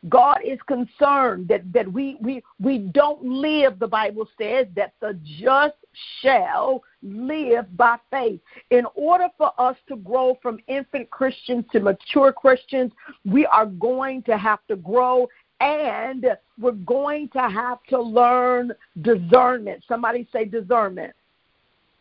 God 0.08 0.38
is 0.44 0.58
concerned 0.66 1.46
that, 1.48 1.72
that 1.72 1.90
we, 1.90 2.16
we, 2.20 2.42
we 2.58 2.78
don't 2.78 3.22
live, 3.22 3.78
the 3.78 3.86
Bible 3.86 4.28
says, 4.40 4.66
that 4.74 4.94
the 5.00 5.18
just 5.38 5.76
shall 6.20 6.82
live 7.02 7.76
by 7.76 7.96
faith. 8.10 8.40
In 8.70 8.84
order 8.94 9.28
for 9.38 9.52
us 9.58 9.76
to 9.88 9.96
grow 9.96 10.38
from 10.42 10.58
infant 10.66 11.08
Christians 11.10 11.64
to 11.72 11.80
mature 11.80 12.32
Christians, 12.32 12.90
we 13.24 13.46
are 13.46 13.66
going 13.66 14.22
to 14.24 14.36
have 14.36 14.60
to 14.68 14.76
grow 14.76 15.28
and 15.60 16.26
we're 16.58 16.72
going 16.72 17.28
to 17.28 17.48
have 17.48 17.78
to 17.88 18.00
learn 18.00 18.72
discernment. 19.02 19.84
Somebody 19.86 20.26
say 20.32 20.44
discernment. 20.44 21.12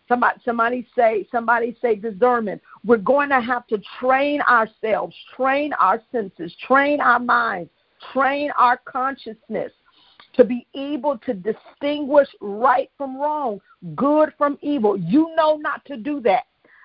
Somebody, 0.07 0.39
somebody 0.43 0.87
say 0.95 1.27
somebody 1.31 1.77
say 1.81 1.95
discernment. 1.95 2.61
We're 2.83 2.97
going 2.97 3.29
to 3.29 3.39
have 3.39 3.67
to 3.67 3.79
train 3.99 4.41
ourselves, 4.41 5.15
train 5.37 5.73
our 5.73 6.01
senses, 6.11 6.53
train 6.67 6.99
our 6.99 7.19
minds, 7.19 7.69
train 8.13 8.51
our 8.57 8.77
consciousness 8.77 9.71
to 10.33 10.43
be 10.45 10.65
able 10.75 11.17
to 11.19 11.33
distinguish 11.33 12.27
right 12.39 12.89
from 12.97 13.17
wrong, 13.17 13.59
good 13.95 14.33
from 14.37 14.57
evil. 14.61 14.97
You 14.97 15.33
know 15.35 15.57
not 15.57 15.83
to 15.85 15.97
do 15.97 16.21
that. 16.21 16.43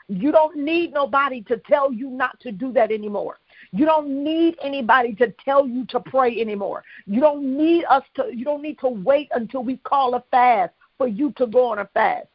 You 0.09 0.31
don't 0.31 0.57
need 0.57 0.93
nobody 0.93 1.43
to 1.43 1.57
tell 1.69 1.93
you 1.93 2.11
not 2.11 2.39
to 2.41 2.53
do 2.53 2.73
that 2.73 2.93
anymore. 2.93 3.39
You 3.73 3.85
don't 3.85 4.23
need 4.23 4.57
anybody 4.63 5.15
to 5.17 5.33
tell 5.45 5.67
you 5.67 5.85
to 5.87 6.01
pray 6.01 6.41
anymore. 6.41 6.85
You 7.07 7.21
don't 7.21 7.57
need 7.57 7.85
us 7.91 8.05
to 8.15 8.31
you 8.33 8.45
don't 8.45 8.63
need 8.63 8.79
to 8.81 8.89
wait 8.89 9.29
until 9.33 9.65
we 9.65 9.79
call 9.79 10.15
a 10.15 10.23
fast 10.31 10.73
for 10.97 11.09
you 11.09 11.33
to 11.37 11.47
go 11.47 11.67
on 11.67 11.81
a 11.81 11.87
fast. 11.93 12.29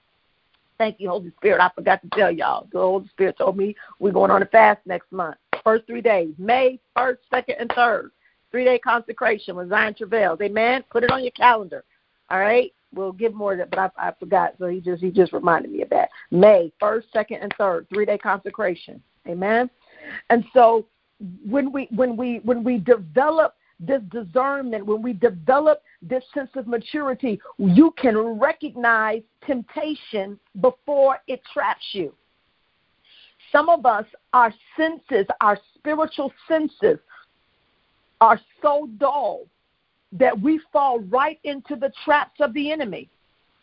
Thank 0.77 0.99
you, 0.99 1.09
Holy 1.09 1.31
Spirit. 1.37 1.61
I 1.61 1.69
forgot 1.73 2.01
to 2.01 2.09
tell 2.09 2.31
y'all. 2.31 2.67
The 2.73 2.79
Holy 2.79 3.07
Spirit 3.07 3.37
told 3.37 3.55
me 3.55 3.75
we're 3.99 4.11
going 4.11 4.31
on 4.31 4.41
a 4.41 4.47
fast 4.47 4.81
next 4.85 5.11
month. 5.11 5.37
First 5.63 5.85
three 5.85 6.01
days. 6.01 6.33
May 6.37 6.79
first, 6.95 7.21
second, 7.29 7.55
and 7.59 7.71
third 7.73 8.11
three 8.51 8.65
day 8.65 8.77
consecration 8.79 9.55
with 9.55 9.69
Zion 9.69 9.93
Travails. 9.93 10.39
Amen. 10.41 10.83
Put 10.89 11.03
it 11.03 11.11
on 11.11 11.23
your 11.23 11.31
calendar. 11.31 11.83
All 12.29 12.39
right. 12.39 12.71
We'll 12.93 13.13
give 13.13 13.33
more 13.33 13.53
of 13.53 13.59
that, 13.59 13.69
but 13.69 13.79
I, 13.79 13.89
I 14.09 14.11
forgot, 14.19 14.55
so 14.59 14.67
he 14.67 14.81
just 14.81 15.01
he 15.01 15.11
just 15.11 15.31
reminded 15.31 15.71
me 15.71 15.81
of 15.81 15.89
that. 15.91 16.09
May 16.29 16.73
first, 16.77 17.07
second, 17.13 17.37
and 17.37 17.53
third, 17.57 17.87
three 17.89 18.05
day 18.05 18.17
consecration. 18.17 19.01
Amen. 19.27 19.69
And 20.29 20.43
so 20.53 20.85
when 21.47 21.71
we 21.71 21.87
when 21.95 22.17
we 22.17 22.41
when 22.43 22.63
we 22.63 22.79
develop 22.79 23.55
this 23.79 24.01
discernment, 24.11 24.85
when 24.85 25.01
we 25.01 25.13
develop 25.13 25.81
this 26.01 26.23
sense 26.33 26.51
of 26.55 26.67
maturity, 26.67 27.39
you 27.57 27.93
can 27.97 28.17
recognize 28.17 29.21
temptation 29.45 30.39
before 30.61 31.19
it 31.27 31.41
traps 31.51 31.85
you. 31.93 32.13
Some 33.51 33.69
of 33.69 33.85
us, 33.85 34.05
our 34.33 34.53
senses, 34.77 35.25
our 35.41 35.57
spiritual 35.75 36.31
senses, 36.47 36.99
are 38.21 38.39
so 38.61 38.87
dull 38.97 39.41
that 40.13 40.39
we 40.39 40.61
fall 40.71 40.99
right 41.01 41.39
into 41.43 41.75
the 41.75 41.91
traps 42.05 42.39
of 42.39 42.53
the 42.53 42.71
enemy, 42.71 43.09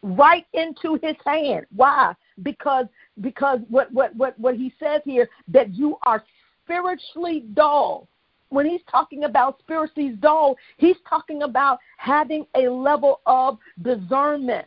right 0.02 0.46
into 0.52 0.98
his 1.02 1.16
hand. 1.24 1.64
Why? 1.74 2.14
Because 2.42 2.86
because 3.20 3.60
what 3.68 3.92
what 3.92 4.14
what, 4.16 4.38
what 4.38 4.56
he 4.56 4.72
says 4.78 5.00
here 5.04 5.28
that 5.48 5.74
you 5.74 5.96
are 6.02 6.22
spiritually 6.64 7.44
dull. 7.54 8.06
When 8.50 8.64
he's 8.64 8.80
talking 8.90 9.24
about 9.24 9.58
spiritually 9.58 10.16
dull, 10.20 10.56
he's 10.78 10.96
talking 11.08 11.42
about 11.42 11.78
having 11.98 12.46
a 12.54 12.68
level 12.68 13.20
of 13.26 13.58
discernment. 13.82 14.66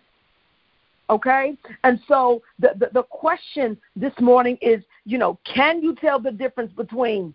Okay? 1.09 1.57
And 1.83 1.99
so 2.07 2.43
the, 2.59 2.73
the, 2.77 2.89
the 2.93 3.03
question 3.03 3.75
this 3.95 4.13
morning 4.21 4.57
is, 4.61 4.83
you 5.03 5.17
know, 5.17 5.39
can 5.51 5.81
you 5.81 5.95
tell 5.95 6.19
the 6.19 6.31
difference 6.31 6.71
between 6.73 7.33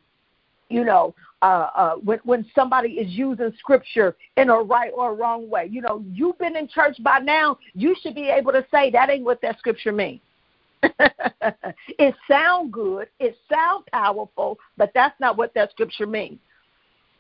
you 0.69 0.85
know, 0.85 1.15
uh, 1.47 1.71
uh, 1.77 1.95
when, 2.03 2.19
when 2.25 2.45
somebody 2.57 2.95
is 2.95 3.09
using 3.13 3.53
scripture 3.57 4.17
in 4.37 4.51
a 4.51 4.61
right 4.61 4.91
or 4.97 5.13
a 5.13 5.15
wrong 5.15 5.49
way. 5.49 5.69
You 5.71 5.81
know, 5.81 6.05
you've 6.13 6.39
been 6.39 6.57
in 6.57 6.67
church 6.67 6.97
by 7.05 7.21
now, 7.21 7.57
you 7.73 7.95
should 8.01 8.17
be 8.17 8.29
able 8.29 8.51
to 8.51 8.67
say 8.69 8.91
that 8.91 9.11
ain't 9.11 9.25
what 9.25 9.41
that 9.43 9.57
scripture 9.59 9.93
means. 9.93 10.21
it 10.83 12.15
sound 12.29 12.73
good, 12.73 13.09
it 13.21 13.37
sound 13.49 13.87
powerful, 13.93 14.59
but 14.77 14.91
that's 14.93 15.19
not 15.21 15.37
what 15.37 15.55
that 15.55 15.71
scripture 15.71 16.07
means. 16.07 16.39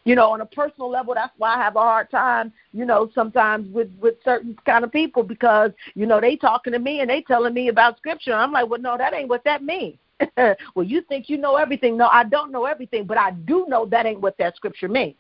You 0.04 0.16
know, 0.16 0.30
on 0.30 0.40
a 0.40 0.46
personal 0.46 0.90
level, 0.90 1.14
that's 1.14 1.32
why 1.38 1.54
I 1.54 1.58
have 1.58 1.76
a 1.76 1.80
hard 1.80 2.10
time, 2.10 2.52
you 2.72 2.84
know, 2.84 3.10
sometimes 3.14 3.72
with 3.72 3.90
with 4.00 4.16
certain 4.24 4.56
kind 4.66 4.84
of 4.84 4.90
people 4.90 5.22
because 5.22 5.70
you 5.94 6.06
know 6.06 6.20
they 6.20 6.36
talking 6.36 6.72
to 6.72 6.78
me 6.80 7.00
and 7.00 7.08
they 7.10 7.22
telling 7.22 7.54
me 7.54 7.68
about 7.68 7.96
scripture. 7.98 8.34
I'm 8.34 8.52
like, 8.52 8.68
well, 8.68 8.80
no, 8.80 8.96
that 8.98 9.14
ain't 9.14 9.28
what 9.28 9.44
that 9.44 9.62
means. 9.62 9.98
well, 10.36 10.86
you 10.86 11.02
think 11.02 11.28
you 11.28 11.36
know 11.36 11.56
everything. 11.56 11.96
No, 11.96 12.06
I 12.06 12.24
don't 12.24 12.50
know 12.50 12.64
everything, 12.64 13.04
but 13.04 13.18
I 13.18 13.32
do 13.32 13.66
know 13.68 13.86
that 13.86 14.06
ain't 14.06 14.20
what 14.20 14.36
that 14.38 14.56
scripture 14.56 14.88
means. 14.88 15.14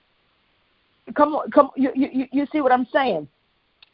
Come 1.14 1.34
on, 1.34 1.50
come. 1.50 1.70
You 1.76 1.92
you 1.94 2.26
you 2.32 2.46
see 2.52 2.60
what 2.60 2.72
I'm 2.72 2.86
saying? 2.92 3.28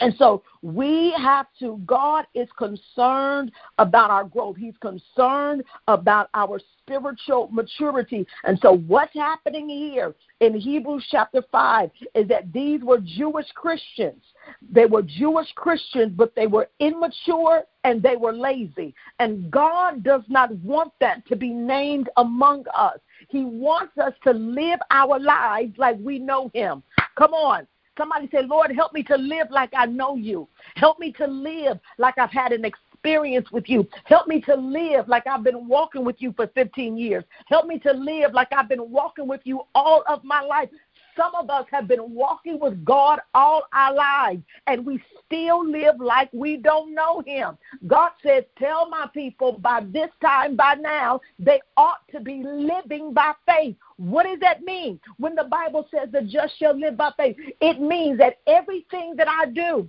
And 0.02 0.14
so 0.18 0.42
we 0.62 1.14
have 1.16 1.46
to, 1.60 1.80
God 1.86 2.26
is 2.34 2.48
concerned 2.58 3.52
about 3.78 4.10
our 4.10 4.24
growth. 4.24 4.56
He's 4.56 4.74
concerned 4.80 5.62
about 5.86 6.28
our 6.34 6.60
spiritual 6.82 7.48
maturity. 7.52 8.26
And 8.42 8.58
so 8.60 8.78
what's 8.88 9.14
happening 9.14 9.68
here 9.68 10.12
in 10.40 10.58
Hebrews 10.58 11.06
chapter 11.08 11.40
5 11.52 11.90
is 12.16 12.26
that 12.26 12.52
these 12.52 12.82
were 12.82 12.98
Jewish 12.98 13.46
Christians. 13.54 14.22
They 14.68 14.86
were 14.86 15.02
Jewish 15.02 15.52
Christians, 15.54 16.12
but 16.16 16.34
they 16.34 16.48
were 16.48 16.68
immature 16.80 17.62
and 17.84 18.02
they 18.02 18.16
were 18.16 18.32
lazy. 18.32 18.94
And 19.18 19.50
God 19.50 20.02
does 20.02 20.22
not 20.28 20.54
want 20.56 20.92
that 21.00 21.26
to 21.28 21.36
be 21.36 21.50
named 21.50 22.08
among 22.16 22.64
us. 22.74 22.98
He 23.28 23.44
wants 23.44 23.96
us 23.98 24.12
to 24.24 24.32
live 24.32 24.80
our 24.90 25.18
lives 25.18 25.72
like 25.78 25.96
we 26.00 26.18
know 26.18 26.50
Him. 26.54 26.82
Come 27.16 27.34
on. 27.34 27.66
Somebody 27.98 28.28
say, 28.32 28.42
Lord, 28.42 28.72
help 28.74 28.94
me 28.94 29.02
to 29.04 29.16
live 29.16 29.48
like 29.50 29.70
I 29.76 29.86
know 29.86 30.16
you. 30.16 30.48
Help 30.76 30.98
me 30.98 31.12
to 31.12 31.26
live 31.26 31.78
like 31.98 32.16
I've 32.16 32.30
had 32.30 32.52
an 32.52 32.64
experience 32.64 33.50
with 33.52 33.68
you. 33.68 33.86
Help 34.04 34.28
me 34.28 34.40
to 34.42 34.54
live 34.54 35.08
like 35.08 35.26
I've 35.26 35.44
been 35.44 35.68
walking 35.68 36.04
with 36.04 36.16
you 36.18 36.32
for 36.32 36.46
15 36.46 36.96
years. 36.96 37.24
Help 37.46 37.66
me 37.66 37.78
to 37.80 37.92
live 37.92 38.32
like 38.32 38.48
I've 38.52 38.68
been 38.68 38.90
walking 38.90 39.28
with 39.28 39.42
you 39.44 39.62
all 39.74 40.04
of 40.08 40.24
my 40.24 40.40
life. 40.40 40.70
Some 41.16 41.34
of 41.34 41.50
us 41.50 41.66
have 41.70 41.88
been 41.88 42.14
walking 42.14 42.58
with 42.58 42.84
God 42.84 43.20
all 43.34 43.62
our 43.72 43.94
lives 43.94 44.42
and 44.66 44.84
we 44.84 45.02
still 45.24 45.68
live 45.68 46.00
like 46.00 46.30
we 46.32 46.56
don't 46.56 46.94
know 46.94 47.22
Him. 47.26 47.58
God 47.86 48.12
says, 48.22 48.44
Tell 48.58 48.88
my 48.88 49.08
people 49.12 49.58
by 49.58 49.80
this 49.80 50.10
time, 50.20 50.56
by 50.56 50.74
now, 50.74 51.20
they 51.38 51.60
ought 51.76 52.06
to 52.12 52.20
be 52.20 52.42
living 52.44 53.12
by 53.12 53.32
faith. 53.46 53.76
What 53.96 54.24
does 54.24 54.40
that 54.40 54.62
mean? 54.62 55.00
When 55.18 55.34
the 55.34 55.44
Bible 55.44 55.86
says 55.90 56.08
the 56.12 56.22
just 56.22 56.58
shall 56.58 56.78
live 56.78 56.96
by 56.96 57.10
faith, 57.16 57.36
it 57.60 57.80
means 57.80 58.18
that 58.18 58.38
everything 58.46 59.14
that 59.16 59.28
I 59.28 59.46
do, 59.46 59.88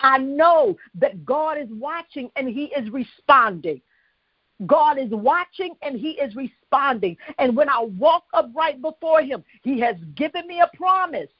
I 0.00 0.18
know 0.18 0.76
that 0.94 1.24
God 1.24 1.58
is 1.58 1.68
watching 1.70 2.30
and 2.36 2.48
He 2.48 2.64
is 2.76 2.90
responding. 2.90 3.80
God 4.66 4.98
is 4.98 5.10
watching 5.10 5.74
and 5.82 5.98
He 5.98 6.10
is 6.12 6.34
responding. 6.36 7.16
And 7.38 7.56
when 7.56 7.68
I 7.68 7.82
walk 7.82 8.24
upright 8.34 8.82
before 8.82 9.22
Him, 9.22 9.44
He 9.62 9.80
has 9.80 9.96
given 10.14 10.46
me 10.46 10.60
a 10.60 10.76
promise. 10.76 11.30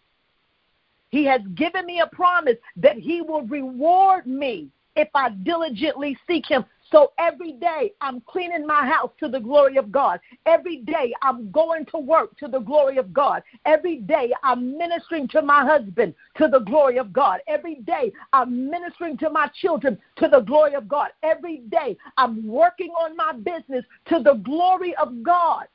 He 1.10 1.24
has 1.24 1.40
given 1.54 1.86
me 1.86 2.00
a 2.00 2.06
promise 2.06 2.56
that 2.76 2.96
He 2.96 3.20
will 3.20 3.42
reward 3.42 4.26
me 4.26 4.68
if 4.96 5.08
I 5.14 5.30
diligently 5.30 6.16
seek 6.26 6.46
Him. 6.46 6.64
So 6.90 7.12
every 7.18 7.52
day 7.52 7.92
I'm 8.00 8.20
cleaning 8.22 8.66
my 8.66 8.86
house 8.86 9.10
to 9.20 9.28
the 9.28 9.38
glory 9.38 9.76
of 9.76 9.92
God. 9.92 10.20
Every 10.46 10.78
day 10.78 11.14
I'm 11.22 11.50
going 11.52 11.86
to 11.86 11.98
work 11.98 12.36
to 12.38 12.48
the 12.48 12.58
glory 12.58 12.96
of 12.96 13.12
God. 13.12 13.42
Every 13.64 13.98
day 13.98 14.32
I'm 14.42 14.76
ministering 14.76 15.28
to 15.28 15.42
my 15.42 15.64
husband 15.64 16.14
to 16.36 16.48
the 16.48 16.58
glory 16.60 16.98
of 16.98 17.12
God. 17.12 17.40
Every 17.46 17.76
day 17.76 18.12
I'm 18.32 18.68
ministering 18.68 19.16
to 19.18 19.30
my 19.30 19.48
children 19.60 19.98
to 20.16 20.28
the 20.28 20.40
glory 20.40 20.74
of 20.74 20.88
God. 20.88 21.10
Every 21.22 21.58
day 21.68 21.96
I'm 22.16 22.46
working 22.46 22.90
on 22.90 23.16
my 23.16 23.32
business 23.32 23.84
to 24.06 24.20
the 24.22 24.34
glory 24.34 24.94
of 24.96 25.22
God 25.22 25.66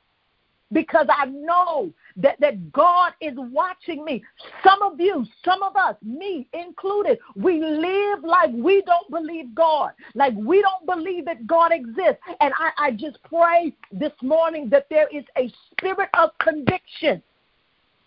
because 0.72 1.06
I 1.08 1.26
know 1.26 1.92
that, 2.16 2.40
that 2.40 2.72
God 2.72 3.12
is 3.20 3.34
watching 3.36 4.04
me. 4.04 4.22
Some 4.64 4.82
of 4.82 4.98
you, 4.98 5.24
some 5.44 5.62
of 5.62 5.76
us, 5.76 5.96
me 6.02 6.48
included, 6.52 7.18
we 7.34 7.60
live 7.60 8.24
like 8.24 8.50
we 8.52 8.82
don't 8.82 9.10
believe 9.10 9.54
God, 9.54 9.92
like 10.14 10.34
we 10.36 10.62
don't 10.62 10.86
believe 10.86 11.24
that 11.26 11.46
God 11.46 11.72
exists. 11.72 12.20
And 12.40 12.52
I, 12.58 12.86
I 12.86 12.90
just 12.92 13.18
pray 13.24 13.72
this 13.92 14.12
morning 14.22 14.68
that 14.70 14.86
there 14.90 15.08
is 15.08 15.24
a 15.36 15.52
spirit 15.72 16.08
of 16.18 16.30
conviction 16.38 17.22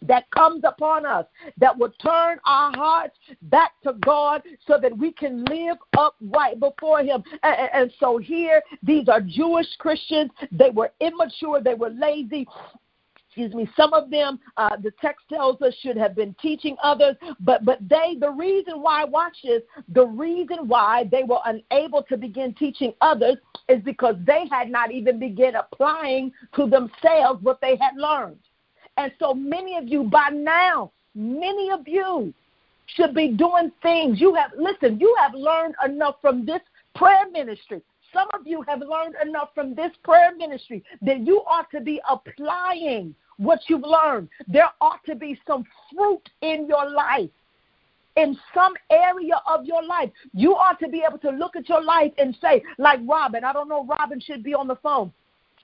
that 0.01 0.29
comes 0.31 0.63
upon 0.63 1.05
us 1.05 1.25
that 1.57 1.77
will 1.77 1.91
turn 2.01 2.39
our 2.45 2.71
hearts 2.75 3.17
back 3.43 3.71
to 3.83 3.93
God 3.93 4.41
so 4.65 4.77
that 4.81 4.97
we 4.97 5.11
can 5.11 5.43
live 5.45 5.77
upright 5.97 6.59
before 6.59 6.99
Him. 7.01 7.23
And, 7.43 7.69
and, 7.73 7.91
so 7.99 8.17
here, 8.17 8.61
these 8.81 9.09
are 9.09 9.21
Jewish 9.21 9.67
Christians. 9.77 10.31
They 10.51 10.69
were 10.69 10.91
immature, 11.01 11.61
they 11.61 11.73
were 11.73 11.89
lazy, 11.89 12.47
excuse 13.29 13.53
me, 13.53 13.69
some 13.77 13.93
of 13.93 14.09
them, 14.09 14.39
uh, 14.57 14.75
the 14.81 14.91
text 14.99 15.23
tells 15.29 15.61
us, 15.61 15.73
should 15.81 15.97
have 15.97 16.15
been 16.15 16.35
teaching 16.41 16.75
others, 16.83 17.15
but 17.39 17.63
but 17.63 17.77
they, 17.87 18.15
the 18.19 18.31
reason 18.31 18.81
why, 18.81 19.03
watch 19.03 19.37
this, 19.43 19.61
the 19.89 20.05
reason 20.07 20.67
why 20.67 21.07
they 21.11 21.21
were 21.23 21.39
unable 21.45 22.01
to 22.03 22.17
begin 22.17 22.55
teaching 22.55 22.91
others 23.01 23.37
is 23.67 23.83
because 23.83 24.15
they 24.25 24.45
had 24.51 24.71
not 24.71 24.91
even 24.91 25.19
begun 25.19 25.53
applying 25.55 26.31
to 26.55 26.67
themselves 26.67 27.41
what 27.43 27.61
they 27.61 27.75
had 27.75 27.95
learned. 27.97 28.39
And 28.97 29.11
so 29.19 29.35
many 29.35 29.77
of 29.77 29.87
you, 29.87 30.05
by 30.05 30.29
now, 30.33 30.91
many 31.13 31.69
of 31.69 31.87
you 31.87 32.33
should 32.95 33.13
be 33.13 33.27
doing 33.27 33.71
things. 33.83 34.19
You 34.19 34.33
have, 34.33 34.51
listen, 34.57 34.99
you 34.99 35.15
have 35.19 35.35
learned 35.35 35.75
enough 35.85 36.15
from 36.19 36.47
this 36.47 36.61
prayer 36.95 37.29
ministry 37.31 37.81
some 38.13 38.27
of 38.33 38.45
you 38.45 38.61
have 38.67 38.79
learned 38.79 39.15
enough 39.23 39.49
from 39.53 39.75
this 39.75 39.91
prayer 40.03 40.35
ministry 40.35 40.83
that 41.01 41.19
you 41.19 41.41
ought 41.47 41.69
to 41.71 41.81
be 41.81 42.01
applying 42.09 43.15
what 43.37 43.61
you've 43.67 43.83
learned. 43.83 44.29
There 44.47 44.69
ought 44.81 45.03
to 45.05 45.15
be 45.15 45.39
some 45.47 45.63
fruit 45.91 46.29
in 46.41 46.67
your 46.67 46.89
life. 46.89 47.29
In 48.15 48.37
some 48.53 48.73
area 48.89 49.41
of 49.47 49.65
your 49.65 49.83
life, 49.83 50.09
you 50.33 50.53
ought 50.53 50.79
to 50.79 50.89
be 50.89 51.03
able 51.07 51.19
to 51.19 51.29
look 51.29 51.55
at 51.55 51.69
your 51.69 51.81
life 51.81 52.11
and 52.17 52.35
say, 52.41 52.61
like 52.77 52.99
Robin, 53.07 53.43
I 53.43 53.53
don't 53.53 53.69
know, 53.69 53.85
Robin 53.85 54.19
should 54.19 54.43
be 54.43 54.53
on 54.53 54.67
the 54.67 54.75
phone. 54.77 55.13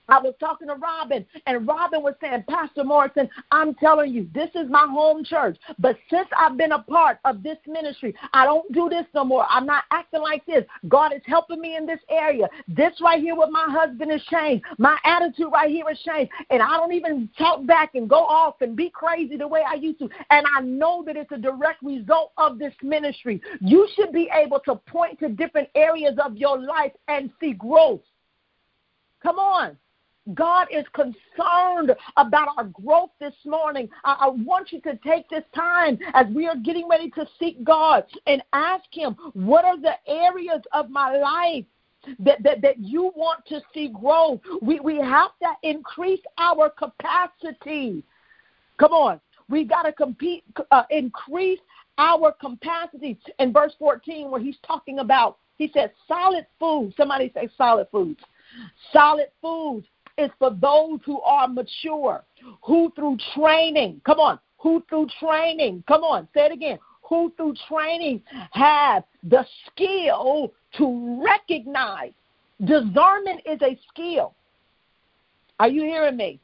I 0.08 0.20
was 0.20 0.34
talking 0.38 0.68
to 0.68 0.74
Robin, 0.74 1.26
and 1.46 1.66
Robin 1.66 2.02
was 2.02 2.14
saying, 2.20 2.44
Pastor 2.48 2.84
Morrison, 2.84 3.28
I'm 3.50 3.74
telling 3.74 4.12
you, 4.12 4.28
this 4.34 4.50
is 4.54 4.70
my 4.70 4.86
home 4.88 5.24
church. 5.24 5.58
But 5.78 5.96
since 6.10 6.28
I've 6.36 6.56
been 6.56 6.72
a 6.72 6.82
part 6.82 7.18
of 7.24 7.42
this 7.42 7.58
ministry, 7.66 8.14
I 8.32 8.44
don't 8.44 8.70
do 8.72 8.88
this 8.88 9.04
no 9.14 9.24
more. 9.24 9.46
I'm 9.48 9.66
not 9.66 9.84
acting 9.90 10.22
like 10.22 10.44
this. 10.46 10.64
God 10.88 11.12
is 11.12 11.22
helping 11.26 11.60
me 11.60 11.76
in 11.76 11.86
this 11.86 12.00
area. 12.08 12.48
This 12.68 12.92
right 13.00 13.20
here 13.20 13.34
with 13.34 13.50
my 13.50 13.66
husband 13.68 14.12
is 14.12 14.22
changed. 14.30 14.64
My 14.78 14.96
attitude 15.04 15.52
right 15.52 15.70
here 15.70 15.88
is 15.90 15.98
changed. 16.00 16.32
And 16.50 16.62
I 16.62 16.76
don't 16.76 16.92
even 16.92 17.28
talk 17.38 17.66
back 17.66 17.94
and 17.94 18.08
go 18.08 18.24
off 18.24 18.60
and 18.60 18.76
be 18.76 18.90
crazy 18.90 19.36
the 19.36 19.48
way 19.48 19.62
I 19.66 19.74
used 19.74 19.98
to. 20.00 20.08
And 20.30 20.46
I 20.54 20.60
know 20.60 21.02
that 21.06 21.16
it's 21.16 21.32
a 21.32 21.38
direct 21.38 21.82
result 21.82 22.32
of 22.36 22.58
this 22.58 22.74
ministry. 22.82 23.40
You 23.60 23.88
should 23.94 24.12
be 24.12 24.30
able 24.32 24.60
to 24.60 24.76
point 24.76 25.18
to 25.20 25.28
different 25.28 25.68
areas 25.74 26.14
of 26.24 26.36
your 26.36 26.60
life 26.60 26.92
and 27.08 27.30
see 27.40 27.52
growth. 27.52 28.02
Come 29.22 29.38
on. 29.38 29.76
God 30.34 30.66
is 30.72 30.84
concerned 30.92 31.94
about 32.16 32.48
our 32.56 32.64
growth 32.64 33.10
this 33.20 33.34
morning. 33.44 33.88
I, 34.04 34.16
I, 34.22 34.28
want 34.28 34.72
you 34.72 34.80
to 34.82 34.96
take 34.96 35.28
this 35.28 35.44
time 35.54 35.98
as 36.14 36.26
we 36.34 36.48
are 36.48 36.56
getting 36.56 36.88
ready 36.88 37.10
to 37.10 37.26
seek 37.38 37.62
God 37.62 38.04
and 38.26 38.42
ask 38.52 38.84
Him, 38.90 39.16
what 39.34 39.64
are 39.64 39.80
the 39.80 39.94
areas 40.08 40.62
of 40.72 40.90
my 40.90 41.16
life 41.16 41.64
that, 42.18 42.42
that, 42.42 42.60
that 42.62 42.78
you 42.78 43.12
want 43.14 43.46
to 43.46 43.60
see 43.72 43.88
grow? 43.88 44.40
We, 44.60 44.80
we 44.80 44.96
have 44.96 45.30
to 45.42 45.52
increase 45.62 46.22
our 46.38 46.70
capacity. 46.70 48.02
Come 48.78 48.92
on. 48.92 49.20
We 49.48 49.64
got 49.64 49.82
to 49.82 49.92
compete, 49.92 50.42
uh, 50.72 50.82
increase 50.90 51.60
our 51.98 52.32
capacity. 52.32 53.16
In 53.38 53.52
verse 53.52 53.74
14, 53.78 54.30
where 54.30 54.40
he's 54.40 54.58
talking 54.66 54.98
about, 54.98 55.38
he 55.56 55.70
says, 55.72 55.90
solid 56.08 56.46
food. 56.58 56.92
Somebody 56.96 57.30
say 57.32 57.48
solid 57.56 57.86
foods. 57.92 58.20
Solid 58.92 59.28
foods 59.40 59.86
is 60.18 60.30
for 60.38 60.50
those 60.50 61.00
who 61.04 61.20
are 61.20 61.48
mature, 61.48 62.24
who 62.62 62.92
through 62.94 63.18
training, 63.34 64.00
come 64.04 64.18
on, 64.18 64.38
who 64.58 64.82
through 64.88 65.06
training, 65.20 65.84
come 65.86 66.02
on, 66.02 66.26
say 66.34 66.46
it 66.46 66.52
again, 66.52 66.78
who 67.02 67.32
through 67.36 67.54
training 67.68 68.20
have 68.52 69.04
the 69.22 69.44
skill 69.66 70.52
to 70.76 71.22
recognize. 71.24 72.12
Discernment 72.64 73.42
is 73.44 73.60
a 73.62 73.78
skill. 73.88 74.34
Are 75.58 75.68
you 75.68 75.82
hearing 75.82 76.16
me? 76.16 76.40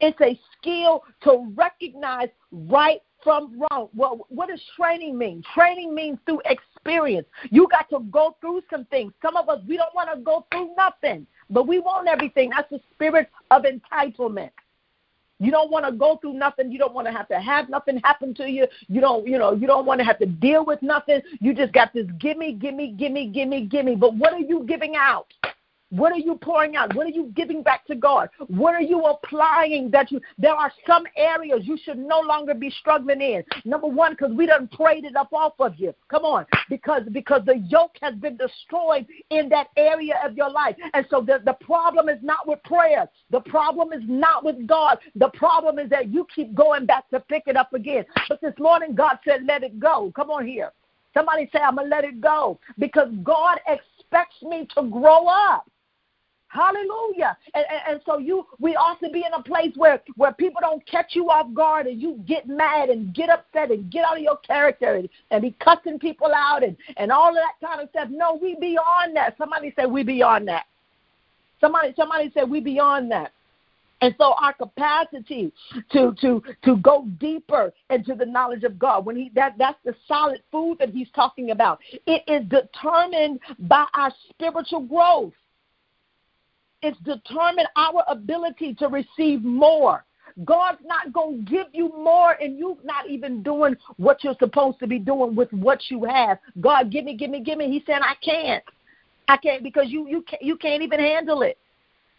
It's 0.00 0.20
a 0.20 0.38
skill 0.58 1.04
to 1.22 1.52
recognize 1.56 2.28
right 2.50 3.00
from 3.22 3.58
wrong. 3.58 3.88
Well, 3.94 4.26
what 4.28 4.48
does 4.48 4.60
training 4.76 5.16
mean? 5.16 5.42
Training 5.54 5.94
means 5.94 6.18
through 6.26 6.42
experience. 6.44 7.26
You 7.50 7.68
got 7.70 7.88
to 7.90 8.04
go 8.10 8.36
through 8.40 8.62
some 8.68 8.84
things. 8.86 9.12
Some 9.22 9.36
of 9.36 9.48
us, 9.48 9.60
we 9.68 9.76
don't 9.76 9.94
want 9.94 10.10
to 10.12 10.20
go 10.20 10.46
through 10.50 10.74
nothing. 10.76 11.26
But 11.52 11.68
we 11.68 11.78
want 11.78 12.08
everything. 12.08 12.50
That's 12.50 12.70
the 12.70 12.80
spirit 12.94 13.28
of 13.50 13.64
entitlement. 13.64 14.50
You 15.38 15.50
don't 15.50 15.70
want 15.72 15.84
to 15.84 15.92
go 15.92 16.16
through 16.16 16.34
nothing. 16.34 16.70
You 16.70 16.78
don't 16.78 16.94
want 16.94 17.08
to 17.08 17.12
have 17.12 17.28
to 17.28 17.40
have 17.40 17.68
nothing 17.68 18.00
happen 18.04 18.32
to 18.34 18.48
you. 18.48 18.66
You 18.88 19.00
don't, 19.00 19.26
you 19.26 19.38
know, 19.38 19.52
you 19.52 19.66
don't 19.66 19.84
want 19.84 19.98
to 19.98 20.04
have 20.04 20.18
to 20.20 20.26
deal 20.26 20.64
with 20.64 20.80
nothing. 20.82 21.20
You 21.40 21.52
just 21.52 21.72
got 21.72 21.92
this 21.92 22.06
gimme, 22.18 22.52
gimme, 22.52 22.92
gimme, 22.92 23.26
gimme, 23.26 23.66
gimme. 23.66 23.96
But 23.96 24.14
what 24.14 24.32
are 24.32 24.40
you 24.40 24.64
giving 24.68 24.94
out? 24.96 25.26
What 25.92 26.10
are 26.10 26.18
you 26.18 26.36
pouring 26.36 26.74
out? 26.74 26.94
What 26.94 27.06
are 27.06 27.10
you 27.10 27.30
giving 27.36 27.62
back 27.62 27.86
to 27.88 27.94
God? 27.94 28.30
What 28.46 28.74
are 28.74 28.80
you 28.80 29.04
applying 29.04 29.90
that 29.90 30.10
you 30.10 30.22
there 30.38 30.54
are 30.54 30.72
some 30.86 31.04
areas 31.18 31.60
you 31.64 31.76
should 31.84 31.98
no 31.98 32.20
longer 32.20 32.54
be 32.54 32.70
struggling 32.70 33.20
in. 33.20 33.44
Number 33.66 33.88
one, 33.88 34.12
because 34.12 34.32
we 34.32 34.46
done 34.46 34.68
prayed 34.68 35.04
it 35.04 35.16
up 35.16 35.34
off 35.34 35.52
of 35.58 35.74
you. 35.76 35.94
Come 36.08 36.24
on. 36.24 36.46
Because 36.70 37.02
because 37.12 37.42
the 37.44 37.58
yoke 37.68 37.96
has 38.00 38.14
been 38.14 38.38
destroyed 38.38 39.06
in 39.28 39.50
that 39.50 39.66
area 39.76 40.14
of 40.24 40.34
your 40.34 40.48
life. 40.48 40.76
And 40.94 41.04
so 41.10 41.20
the, 41.20 41.42
the 41.44 41.58
problem 41.60 42.08
is 42.08 42.22
not 42.22 42.48
with 42.48 42.62
prayer. 42.62 43.06
The 43.30 43.40
problem 43.40 43.92
is 43.92 44.02
not 44.06 44.46
with 44.46 44.66
God. 44.66 44.96
The 45.16 45.28
problem 45.28 45.78
is 45.78 45.90
that 45.90 46.08
you 46.08 46.26
keep 46.34 46.54
going 46.54 46.86
back 46.86 47.10
to 47.10 47.20
pick 47.20 47.42
it 47.46 47.56
up 47.58 47.74
again. 47.74 48.06
But 48.30 48.40
this 48.40 48.54
morning 48.58 48.94
God 48.94 49.18
said, 49.26 49.44
let 49.44 49.62
it 49.62 49.78
go. 49.78 50.10
Come 50.16 50.30
on 50.30 50.46
here. 50.46 50.72
Somebody 51.12 51.50
say, 51.52 51.60
I'm 51.60 51.76
to 51.76 51.82
let 51.82 52.04
it 52.04 52.22
go. 52.22 52.58
Because 52.78 53.10
God 53.22 53.58
expects 53.66 54.42
me 54.42 54.66
to 54.74 54.88
grow 54.88 55.26
up. 55.26 55.66
Hallelujah. 56.52 57.34
And, 57.54 57.64
and, 57.70 57.80
and, 57.88 58.00
so 58.04 58.18
you 58.18 58.46
we 58.60 58.76
ought 58.76 59.00
to 59.00 59.08
be 59.08 59.20
in 59.20 59.32
a 59.32 59.42
place 59.42 59.72
where, 59.74 60.02
where 60.16 60.34
people 60.34 60.60
don't 60.60 60.86
catch 60.86 61.16
you 61.16 61.30
off 61.30 61.46
guard 61.54 61.86
and 61.86 62.00
you 62.00 62.22
get 62.28 62.46
mad 62.46 62.90
and 62.90 63.14
get 63.14 63.30
upset 63.30 63.70
and 63.70 63.90
get 63.90 64.04
out 64.04 64.18
of 64.18 64.22
your 64.22 64.36
character 64.36 64.96
and, 64.96 65.08
and 65.30 65.40
be 65.40 65.56
cussing 65.60 65.98
people 65.98 66.30
out 66.36 66.62
and, 66.62 66.76
and 66.98 67.10
all 67.10 67.30
of 67.30 67.36
that 67.36 67.66
kind 67.66 67.80
of 67.80 67.88
stuff. 67.88 68.08
No, 68.10 68.38
we 68.40 68.54
beyond 68.60 69.16
that. 69.16 69.34
Somebody 69.38 69.72
said 69.74 69.86
we 69.86 70.02
beyond 70.02 70.46
that. 70.48 70.64
Somebody 71.58 71.94
somebody 71.96 72.30
said 72.34 72.50
we 72.50 72.60
beyond 72.60 73.10
that. 73.12 73.32
And 74.02 74.14
so 74.18 74.34
our 74.38 74.52
capacity 74.52 75.52
to 75.92 76.14
to 76.20 76.42
to 76.64 76.76
go 76.76 77.06
deeper 77.18 77.72
into 77.88 78.14
the 78.14 78.26
knowledge 78.26 78.64
of 78.64 78.78
God, 78.78 79.06
when 79.06 79.16
he 79.16 79.30
that 79.34 79.54
that's 79.56 79.78
the 79.86 79.94
solid 80.06 80.42
food 80.50 80.76
that 80.80 80.90
he's 80.90 81.08
talking 81.14 81.50
about. 81.50 81.78
It 82.06 82.24
is 82.26 82.46
determined 82.50 83.40
by 83.60 83.86
our 83.94 84.12
spiritual 84.28 84.80
growth. 84.80 85.32
It's 86.82 86.98
determined 86.98 87.68
our 87.76 88.04
ability 88.08 88.74
to 88.74 88.88
receive 88.88 89.44
more. 89.44 90.04
God's 90.44 90.80
not 90.84 91.12
going 91.12 91.44
to 91.44 91.50
give 91.50 91.66
you 91.72 91.88
more 91.88 92.32
and 92.32 92.58
you're 92.58 92.78
not 92.84 93.08
even 93.08 93.42
doing 93.42 93.76
what 93.98 94.24
you're 94.24 94.36
supposed 94.38 94.78
to 94.80 94.86
be 94.86 94.98
doing 94.98 95.34
with 95.36 95.52
what 95.52 95.80
you 95.90 96.04
have. 96.04 96.38
God, 96.60 96.90
give 96.90 97.04
me, 97.04 97.16
give 97.16 97.30
me, 97.30 97.40
give 97.40 97.58
me. 97.58 97.70
He 97.70 97.82
said, 97.86 98.00
I 98.02 98.14
can't. 98.24 98.64
I 99.28 99.36
can't 99.36 99.62
because 99.62 99.86
you 99.88 100.08
you 100.08 100.22
can't, 100.22 100.42
you 100.42 100.56
can't 100.56 100.82
even 100.82 101.00
handle 101.00 101.42
it. 101.42 101.56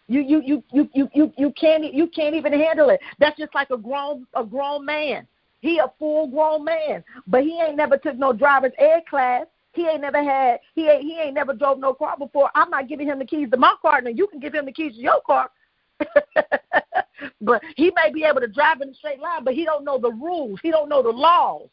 You 0.08 0.21
you 0.21 0.41
you 0.45 0.63
you 0.71 0.89
you 0.93 1.10
you 1.13 1.34
you 1.38 1.52
can't 1.52 1.93
you 1.93 2.08
can't 2.08 2.36
even 2.36 2.54
handle 2.54 2.89
it. 2.89 2.99
That's 3.19 3.38
just 3.38 3.54
like 3.54 3.69
a 3.71 3.78
grown 3.78 4.26
a 4.34 4.43
grown 4.43 4.86
man. 4.86 5.28
He 5.62 5.80
a 5.80 5.91
full 5.99 6.28
grown 6.28 6.65
man, 6.65 7.04
but 7.28 7.43
he 7.43 7.60
ain't 7.62 7.78
never 7.78 7.97
took 7.97 8.17
no 8.17 8.34
driver's 8.34 8.73
ed 8.78 9.04
class. 9.10 9.45
He 9.73 9.88
ain't 9.88 10.01
never 10.01 10.23
had 10.23 10.59
he 10.75 10.88
ain't 10.88 11.01
he 11.01 11.19
ain't 11.19 11.33
never 11.33 11.53
drove 11.53 11.79
no 11.79 11.93
car 11.93 12.15
before. 12.17 12.49
I'm 12.55 12.69
not 12.69 12.88
giving 12.88 13.07
him 13.07 13.19
the 13.19 13.25
keys 13.25 13.49
to 13.51 13.57
my 13.57 13.75
car, 13.81 13.97
and 13.97 14.17
you 14.17 14.27
can 14.27 14.39
give 14.39 14.53
him 14.53 14.65
the 14.65 14.71
keys 14.71 14.93
to 14.93 14.99
your 14.99 15.21
car. 15.25 15.49
but 17.41 17.62
he 17.75 17.91
may 17.95 18.12
be 18.12 18.23
able 18.23 18.41
to 18.41 18.47
drive 18.47 18.81
in 18.81 18.89
a 18.89 18.93
straight 18.93 19.19
line, 19.19 19.43
but 19.43 19.53
he 19.55 19.65
don't 19.65 19.83
know 19.83 19.97
the 19.97 20.12
rules. 20.12 20.59
He 20.62 20.69
don't 20.71 20.89
know 20.89 21.01
the 21.01 21.09
laws. 21.09 21.69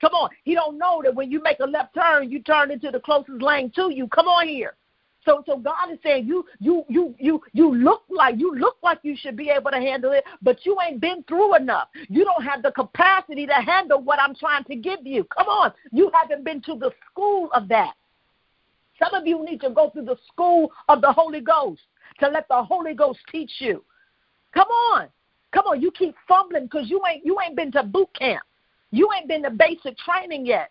Come 0.00 0.12
on, 0.12 0.30
he 0.44 0.54
don't 0.54 0.78
know 0.78 1.02
that 1.02 1.14
when 1.14 1.30
you 1.30 1.42
make 1.42 1.60
a 1.60 1.66
left 1.66 1.94
turn, 1.94 2.30
you 2.30 2.42
turn 2.42 2.70
into 2.70 2.90
the 2.90 3.00
closest 3.00 3.42
lane 3.42 3.70
to 3.74 3.90
you. 3.92 4.08
Come 4.08 4.26
on 4.28 4.46
here. 4.48 4.76
So 5.24 5.42
so 5.46 5.58
God 5.58 5.92
is 5.92 5.98
saying 6.02 6.26
you 6.26 6.46
you 6.60 6.84
you 6.88 7.14
you 7.18 7.42
you 7.52 7.74
look 7.74 8.02
like 8.08 8.38
you 8.38 8.54
look 8.54 8.76
like 8.82 9.00
you 9.02 9.16
should 9.16 9.36
be 9.36 9.50
able 9.50 9.70
to 9.70 9.76
handle 9.76 10.12
it, 10.12 10.24
but 10.40 10.64
you 10.64 10.76
ain't 10.86 11.00
been 11.00 11.22
through 11.24 11.56
enough. 11.56 11.88
You 12.08 12.24
don't 12.24 12.42
have 12.42 12.62
the 12.62 12.72
capacity 12.72 13.46
to 13.46 13.52
handle 13.52 14.00
what 14.00 14.18
I'm 14.18 14.34
trying 14.34 14.64
to 14.64 14.76
give 14.76 15.00
you. 15.04 15.24
Come 15.24 15.48
on. 15.48 15.72
You 15.92 16.10
haven't 16.14 16.44
been 16.44 16.62
to 16.62 16.74
the 16.74 16.90
school 17.10 17.50
of 17.52 17.68
that. 17.68 17.92
Some 19.02 19.14
of 19.14 19.26
you 19.26 19.44
need 19.44 19.60
to 19.60 19.70
go 19.70 19.90
through 19.90 20.06
the 20.06 20.18
school 20.30 20.70
of 20.88 21.00
the 21.00 21.12
Holy 21.12 21.40
Ghost 21.40 21.82
to 22.20 22.28
let 22.28 22.48
the 22.48 22.62
Holy 22.62 22.94
Ghost 22.94 23.20
teach 23.30 23.52
you. 23.58 23.84
Come 24.52 24.68
on. 24.68 25.08
Come 25.52 25.66
on, 25.66 25.80
you 25.82 25.90
keep 25.90 26.14
fumbling 26.28 26.64
because 26.64 26.88
you 26.88 27.00
ain't 27.10 27.26
you 27.26 27.38
ain't 27.44 27.56
been 27.56 27.72
to 27.72 27.82
boot 27.82 28.08
camp. 28.18 28.42
You 28.90 29.08
ain't 29.16 29.28
been 29.28 29.42
to 29.42 29.50
basic 29.50 29.96
training 29.98 30.46
yet. 30.46 30.70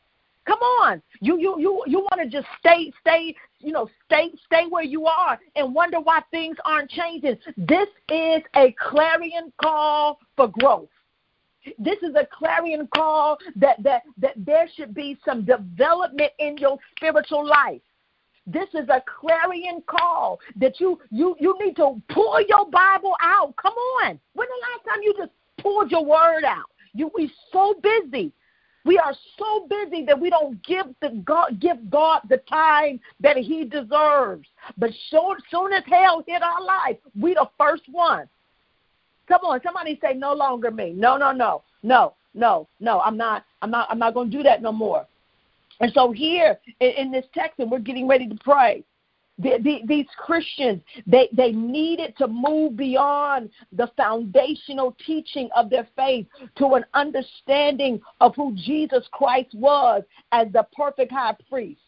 Come 0.49 0.59
on. 0.81 0.99
You 1.21 1.37
you 1.37 1.59
you 1.59 1.83
you 1.85 1.99
want 1.99 2.19
to 2.23 2.27
just 2.27 2.47
stay 2.57 2.91
stay 3.01 3.35
you 3.59 3.71
know 3.71 3.87
stay 4.05 4.31
stay 4.47 4.65
where 4.67 4.83
you 4.83 5.05
are 5.05 5.37
and 5.55 5.75
wonder 5.75 5.99
why 5.99 6.21
things 6.31 6.57
aren't 6.65 6.89
changing. 6.89 7.37
This 7.55 7.87
is 8.09 8.41
a 8.55 8.75
clarion 8.79 9.53
call 9.61 10.17
for 10.35 10.47
growth. 10.47 10.89
This 11.77 11.99
is 12.01 12.15
a 12.15 12.27
clarion 12.33 12.87
call 12.95 13.37
that 13.57 13.83
that 13.83 14.01
that 14.17 14.33
there 14.37 14.67
should 14.75 14.95
be 14.95 15.19
some 15.23 15.45
development 15.45 16.31
in 16.39 16.57
your 16.57 16.79
spiritual 16.95 17.45
life. 17.45 17.81
This 18.47 18.69
is 18.73 18.89
a 18.89 19.03
clarion 19.05 19.83
call 19.85 20.39
that 20.55 20.79
you 20.79 20.99
you 21.11 21.35
you 21.39 21.55
need 21.63 21.75
to 21.75 22.01
pull 22.09 22.41
your 22.47 22.67
Bible 22.71 23.13
out. 23.21 23.53
Come 23.61 23.73
on. 24.01 24.19
When 24.33 24.47
the 24.47 24.67
last 24.67 24.95
time 24.95 25.03
you 25.03 25.13
just 25.15 25.31
pulled 25.59 25.91
your 25.91 26.03
word 26.03 26.43
out? 26.43 26.71
You 26.95 27.11
we 27.13 27.31
so 27.51 27.75
busy 27.83 28.33
we 28.85 28.97
are 28.97 29.13
so 29.37 29.67
busy 29.67 30.05
that 30.05 30.19
we 30.19 30.29
don't 30.29 30.63
give 30.63 30.87
the 31.01 31.21
God 31.25 31.59
give 31.59 31.89
God 31.89 32.21
the 32.29 32.37
time 32.49 32.99
that 33.19 33.37
He 33.37 33.65
deserves. 33.65 34.47
But 34.77 34.91
so, 35.09 35.35
soon 35.51 35.73
as 35.73 35.83
hell 35.85 36.23
hit 36.25 36.41
our 36.41 36.63
life, 36.63 36.97
we 37.19 37.33
the 37.33 37.49
first 37.57 37.83
one. 37.91 38.27
Come 39.27 39.41
on, 39.43 39.61
somebody 39.63 39.99
say 40.01 40.13
no 40.13 40.33
longer 40.33 40.71
me. 40.71 40.91
No, 40.91 41.17
no, 41.17 41.31
no, 41.31 41.63
no, 41.83 42.13
no, 42.33 42.67
no. 42.79 43.01
I'm 43.01 43.17
not. 43.17 43.45
I'm 43.61 43.69
not. 43.71 43.87
I'm 43.91 43.99
not 43.99 44.13
going 44.13 44.31
to 44.31 44.37
do 44.37 44.43
that 44.43 44.61
no 44.61 44.71
more. 44.71 45.05
And 45.81 45.91
so 45.93 46.11
here 46.11 46.59
in, 46.79 46.89
in 46.89 47.11
this 47.11 47.25
text, 47.33 47.59
and 47.59 47.69
we're 47.69 47.79
getting 47.79 48.07
ready 48.07 48.27
to 48.27 48.35
pray 48.43 48.83
the, 49.39 49.57
the, 49.63 49.79
these 49.85 50.05
Christians, 50.17 50.81
they, 51.07 51.29
they 51.31 51.51
needed 51.51 52.15
to 52.17 52.27
move 52.27 52.75
beyond 52.75 53.49
the 53.71 53.89
foundational 53.95 54.95
teaching 55.05 55.49
of 55.55 55.69
their 55.69 55.87
faith 55.95 56.27
to 56.57 56.73
an 56.75 56.85
understanding 56.93 58.01
of 58.19 58.35
who 58.35 58.53
Jesus 58.55 59.07
Christ 59.11 59.53
was 59.53 60.03
as 60.31 60.47
the 60.51 60.67
perfect 60.73 61.11
high 61.11 61.35
priest. 61.49 61.81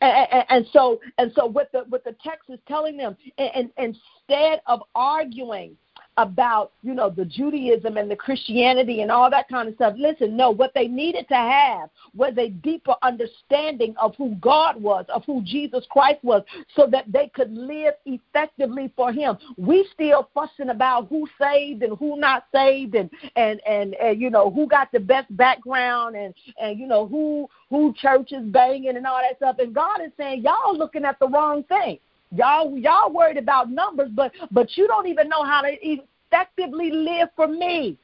And, 0.00 0.26
and, 0.32 0.44
and 0.48 0.66
so, 0.72 1.00
and 1.18 1.32
so, 1.36 1.46
what 1.46 1.70
the 1.70 1.84
what 1.88 2.02
the 2.02 2.16
text 2.24 2.50
is 2.50 2.58
telling 2.66 2.96
them, 2.96 3.16
and, 3.38 3.70
and 3.78 3.96
instead 4.28 4.60
of 4.66 4.80
arguing 4.96 5.76
about 6.18 6.72
you 6.82 6.94
know 6.94 7.10
the 7.10 7.24
Judaism 7.24 7.96
and 7.96 8.10
the 8.10 8.16
Christianity 8.16 9.02
and 9.02 9.10
all 9.10 9.30
that 9.30 9.48
kind 9.48 9.68
of 9.68 9.74
stuff. 9.74 9.94
Listen, 9.98 10.36
no, 10.36 10.50
what 10.50 10.72
they 10.74 10.88
needed 10.88 11.28
to 11.28 11.34
have 11.34 11.90
was 12.14 12.32
a 12.38 12.48
deeper 12.48 12.94
understanding 13.02 13.94
of 14.00 14.14
who 14.16 14.34
God 14.36 14.80
was, 14.80 15.04
of 15.08 15.24
who 15.26 15.42
Jesus 15.42 15.84
Christ 15.90 16.22
was, 16.22 16.42
so 16.74 16.86
that 16.90 17.04
they 17.12 17.30
could 17.34 17.52
live 17.52 17.94
effectively 18.06 18.90
for 18.96 19.12
Him. 19.12 19.36
We 19.56 19.86
still 19.92 20.30
fussing 20.34 20.70
about 20.70 21.08
who 21.08 21.26
saved 21.40 21.82
and 21.82 21.96
who 21.98 22.18
not 22.18 22.46
saved, 22.54 22.94
and 22.94 23.10
and 23.36 23.60
and, 23.66 23.94
and 23.94 24.20
you 24.20 24.30
know 24.30 24.50
who 24.50 24.66
got 24.66 24.90
the 24.92 25.00
best 25.00 25.34
background, 25.36 26.16
and 26.16 26.34
and 26.60 26.78
you 26.78 26.86
know 26.86 27.06
who 27.06 27.48
who 27.68 27.94
churches 28.00 28.42
banging 28.46 28.96
and 28.96 29.06
all 29.06 29.20
that 29.20 29.36
stuff. 29.36 29.56
And 29.58 29.74
God 29.74 30.00
is 30.00 30.12
saying 30.16 30.42
y'all 30.42 30.76
looking 30.76 31.04
at 31.04 31.18
the 31.18 31.28
wrong 31.28 31.62
thing. 31.64 31.98
Y'all 32.36 32.76
y'all 32.76 33.12
worried 33.12 33.38
about 33.38 33.70
numbers, 33.70 34.10
but 34.14 34.32
but 34.50 34.76
you 34.76 34.86
don't 34.86 35.06
even 35.06 35.28
know 35.28 35.42
how 35.44 35.62
to 35.62 35.68
effectively 35.80 36.90
live 36.90 37.28
for 37.34 37.48
me. 37.48 37.98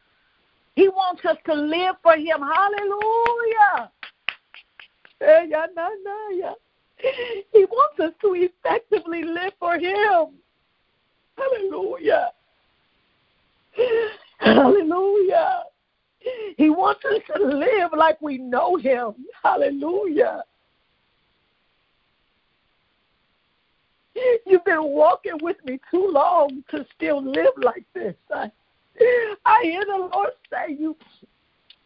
He 0.75 0.89
wants 0.89 1.25
us 1.25 1.37
to 1.47 1.55
live 1.55 1.97
for 2.03 2.17
him. 2.17 2.41
Hallelujah. 2.41 3.91
He 7.53 7.65
wants 7.67 8.01
us 8.01 8.13
to 8.23 8.35
effectively 8.35 9.23
live 9.23 9.53
for 9.59 9.75
him. 9.75 10.39
Hallelujah. 11.37 12.31
Hallelujah. 14.39 15.65
He 16.57 16.71
wants 16.71 17.05
us 17.05 17.21
to 17.35 17.43
live 17.43 17.91
like 17.97 18.21
we 18.23 18.39
know 18.39 18.77
him. 18.77 19.15
Hallelujah. 19.43 20.45
You've 24.47 24.65
been 24.65 24.85
walking 24.85 25.39
with 25.41 25.57
me 25.65 25.81
too 25.91 26.09
long 26.13 26.63
to 26.71 26.87
still 26.95 27.23
live 27.23 27.55
like 27.63 27.85
this. 27.95 28.15
I, 28.35 28.51
I 29.45 29.61
hear 29.65 29.85
the 29.85 30.09
Lord 30.13 30.31
say 30.51 30.77
you 30.79 30.97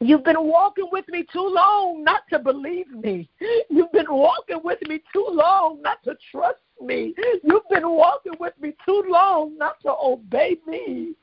You've 0.01 0.25
been 0.25 0.43
walking 0.43 0.89
with 0.93 1.09
me 1.09 1.25
too 1.33 1.49
long 1.49 2.05
not 2.05 2.23
to 2.31 2.39
believe 2.39 2.91
me. 2.91 3.29
You've 3.71 3.93
been 3.93 4.11
walking 4.11 4.61
with 4.63 4.79
me 4.89 5.01
too 5.13 5.27
long 5.31 5.81
not 5.81 6.03
to 6.05 6.17
trust 6.31 6.59
me. 6.83 7.15
You've 7.43 7.69
been 7.71 7.89
walking 7.89 8.35
with 8.39 8.53
me 8.61 8.75
too 8.85 9.05
long 9.09 9.57
not 9.57 9.81
to 9.83 9.95
obey 9.95 10.59
me. 10.67 11.15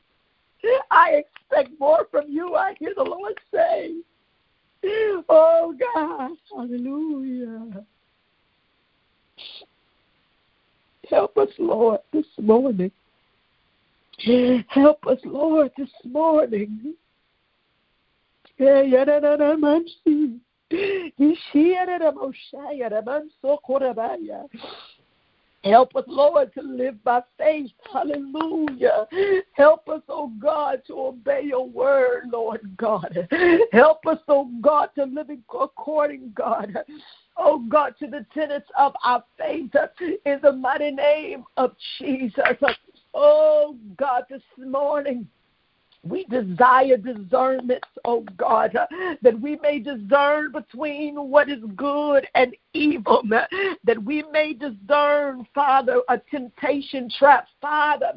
I 0.89 1.23
expect 1.23 1.79
more 1.79 2.07
from 2.09 2.29
you. 2.29 2.55
I 2.55 2.73
hear 2.79 2.93
the 2.95 3.03
Lord 3.03 3.39
say. 3.53 3.93
Oh 5.29 5.75
God, 5.93 6.31
hallelujah. 6.55 7.85
Help 11.13 11.37
us, 11.37 11.49
Lord, 11.59 11.99
this 12.11 12.25
morning. 12.41 12.91
Help 14.69 15.05
us, 15.05 15.19
Lord, 15.23 15.71
this 15.77 15.89
morning. 16.03 16.95
Help 25.63 25.95
us, 25.95 26.03
Lord, 26.07 26.53
to 26.55 26.61
live 26.63 27.03
by 27.03 27.21
faith. 27.37 27.71
Hallelujah. 27.93 29.07
Help 29.51 29.87
us, 29.89 30.01
oh 30.09 30.31
God, 30.39 30.81
to 30.87 30.93
obey 30.93 31.43
your 31.43 31.69
word, 31.69 32.23
Lord 32.31 32.61
God. 32.75 33.27
Help 33.71 34.07
us, 34.07 34.17
oh 34.27 34.49
God, 34.61 34.89
to 34.95 35.03
live 35.03 35.29
according, 35.61 36.33
God, 36.35 36.75
oh 37.37 37.59
God, 37.69 37.95
to 37.99 38.07
the 38.07 38.25
tenets 38.33 38.67
of 38.77 38.93
our 39.03 39.23
faith 39.37 39.75
uh, 39.75 39.87
in 40.25 40.39
the 40.41 40.51
mighty 40.51 40.91
name 40.91 41.43
of 41.57 41.75
Jesus. 41.99 42.43
Uh, 42.61 42.73
oh 43.13 43.77
God, 43.97 44.23
this 44.29 44.41
morning. 44.57 45.27
We 46.05 46.25
desire 46.25 46.97
discernment, 46.97 47.83
oh 48.03 48.25
God, 48.37 48.77
that 49.21 49.39
we 49.39 49.57
may 49.61 49.79
discern 49.79 50.51
between 50.51 51.15
what 51.15 51.49
is 51.49 51.63
good 51.77 52.27
and 52.35 52.53
evil, 52.73 53.23
that 53.29 54.03
we 54.03 54.23
may 54.31 54.53
discern, 54.53 55.47
Father, 55.55 56.01
a 56.09 56.17
temptation 56.29 57.09
trap. 57.17 57.47
Father, 57.61 58.11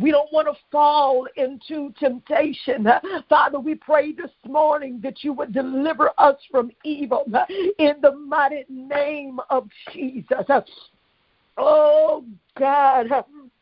we 0.00 0.10
don't 0.10 0.32
want 0.32 0.48
to 0.48 0.54
fall 0.72 1.28
into 1.36 1.94
temptation. 2.00 2.88
Father, 3.28 3.60
we 3.60 3.76
pray 3.76 4.10
this 4.10 4.32
morning 4.44 4.98
that 5.00 5.22
you 5.22 5.32
would 5.32 5.52
deliver 5.52 6.10
us 6.18 6.36
from 6.50 6.72
evil 6.84 7.24
in 7.78 7.94
the 8.02 8.12
mighty 8.12 8.64
name 8.68 9.38
of 9.50 9.68
Jesus. 9.92 10.46
Oh 11.56 12.24
God, 12.58 13.08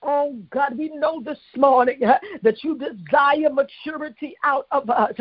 Oh 0.03 0.39
God, 0.51 0.79
we 0.79 0.91
know 0.95 1.21
this 1.25 1.41
morning 1.57 2.05
uh, 2.05 2.19
that 2.43 2.63
you 2.63 2.79
desire 2.79 3.51
maturity 3.51 4.37
out 4.45 4.67
of 4.71 4.89
us. 4.89 5.13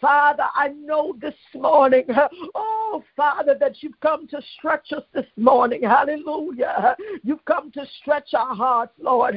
Father, 0.00 0.44
I 0.54 0.68
know 0.68 1.16
this 1.20 1.34
morning, 1.54 2.04
uh, 2.10 2.28
oh 2.54 3.02
Father, 3.16 3.56
that 3.58 3.82
you've 3.82 3.98
come 4.00 4.28
to 4.28 4.40
stretch 4.56 4.92
us 4.92 5.02
this 5.12 5.26
morning. 5.36 5.82
Hallelujah. 5.82 6.96
You've 7.24 7.44
come 7.44 7.72
to 7.72 7.84
stretch 8.00 8.32
our 8.34 8.54
hearts, 8.54 8.92
Lord. 9.00 9.36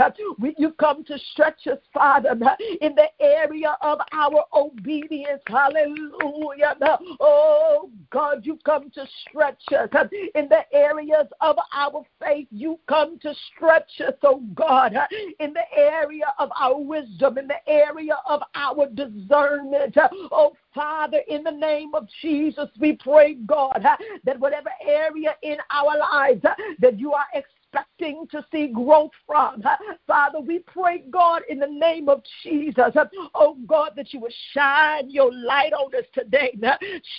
You've 0.58 0.78
come 0.78 1.04
to 1.06 1.18
stretch 1.32 1.66
us, 1.66 1.80
Father, 1.92 2.38
in 2.82 2.94
the 2.94 3.08
area 3.20 3.76
of 3.82 4.00
our 4.12 4.46
obedience. 4.54 5.42
Hallelujah. 5.48 6.78
Oh, 7.20 7.90
God, 8.12 8.42
you've 8.44 8.64
come 8.64 8.92
to 8.92 9.06
stretch 9.28 9.64
us 9.72 9.90
in 10.36 10.48
the 10.50 10.62
areas 10.72 11.28
of 11.42 11.58
our 11.76 12.04
faith. 12.24 12.48
You 12.52 12.80
come 12.88 13.18
to 13.20 13.34
stretch 13.56 13.83
us, 14.02 14.14
oh 14.24 14.42
God, 14.54 14.94
in 15.40 15.54
the 15.54 15.78
area 15.78 16.34
of 16.40 16.50
our 16.60 16.80
wisdom, 16.80 17.38
in 17.38 17.48
the 17.48 17.68
area 17.68 18.18
of 18.28 18.42
our 18.56 18.88
discernment. 18.90 19.96
Oh, 20.32 20.54
Father, 20.74 21.22
in 21.28 21.44
the 21.44 21.52
name 21.52 21.94
of 21.94 22.08
Jesus, 22.22 22.70
we 22.80 22.94
pray, 22.94 23.36
God, 23.46 23.86
that 24.24 24.40
whatever 24.40 24.70
area 24.88 25.36
in 25.42 25.58
our 25.72 25.98
lives 25.98 26.42
that 26.80 27.00
you 27.00 27.14
are 27.14 27.26
expecting 27.74 28.28
to 28.32 28.46
see 28.52 28.68
growth 28.68 29.12
from. 29.26 29.62
Father, 30.08 30.40
we 30.40 30.60
pray, 30.60 31.04
God, 31.10 31.42
in 31.50 31.60
the 31.60 31.68
name 31.68 32.10
of 32.10 32.22
Jesus, 32.44 32.94
oh 33.34 33.58
God, 33.66 33.92
that 33.96 34.14
you 34.14 34.20
would 34.20 34.34
shine 34.54 35.10
your 35.10 35.34
light 35.34 35.74
on 35.74 35.94
us 35.96 36.06
today. 36.14 36.54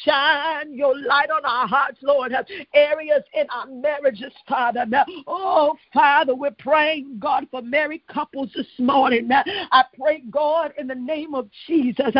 Shine 0.04 0.74
your 0.74 0.96
light 0.98 1.30
on 1.30 1.44
our 1.44 1.66
hearts, 1.66 1.98
Lord. 2.02 2.32
Areas 2.74 3.22
in 3.34 3.46
our 3.50 3.66
marriages, 3.66 4.32
Father. 4.48 4.86
Oh, 5.26 5.76
Father, 5.92 6.34
we're 6.34 6.50
praying, 6.52 7.18
God, 7.18 7.46
for 7.50 7.62
married 7.62 8.02
couples 8.12 8.50
this 8.54 8.66
morning. 8.78 9.28
I 9.32 9.84
pray, 9.98 10.22
God, 10.30 10.72
in 10.78 10.86
the 10.86 10.94
name 10.94 11.34
of 11.34 11.48
Jesus 11.66 12.14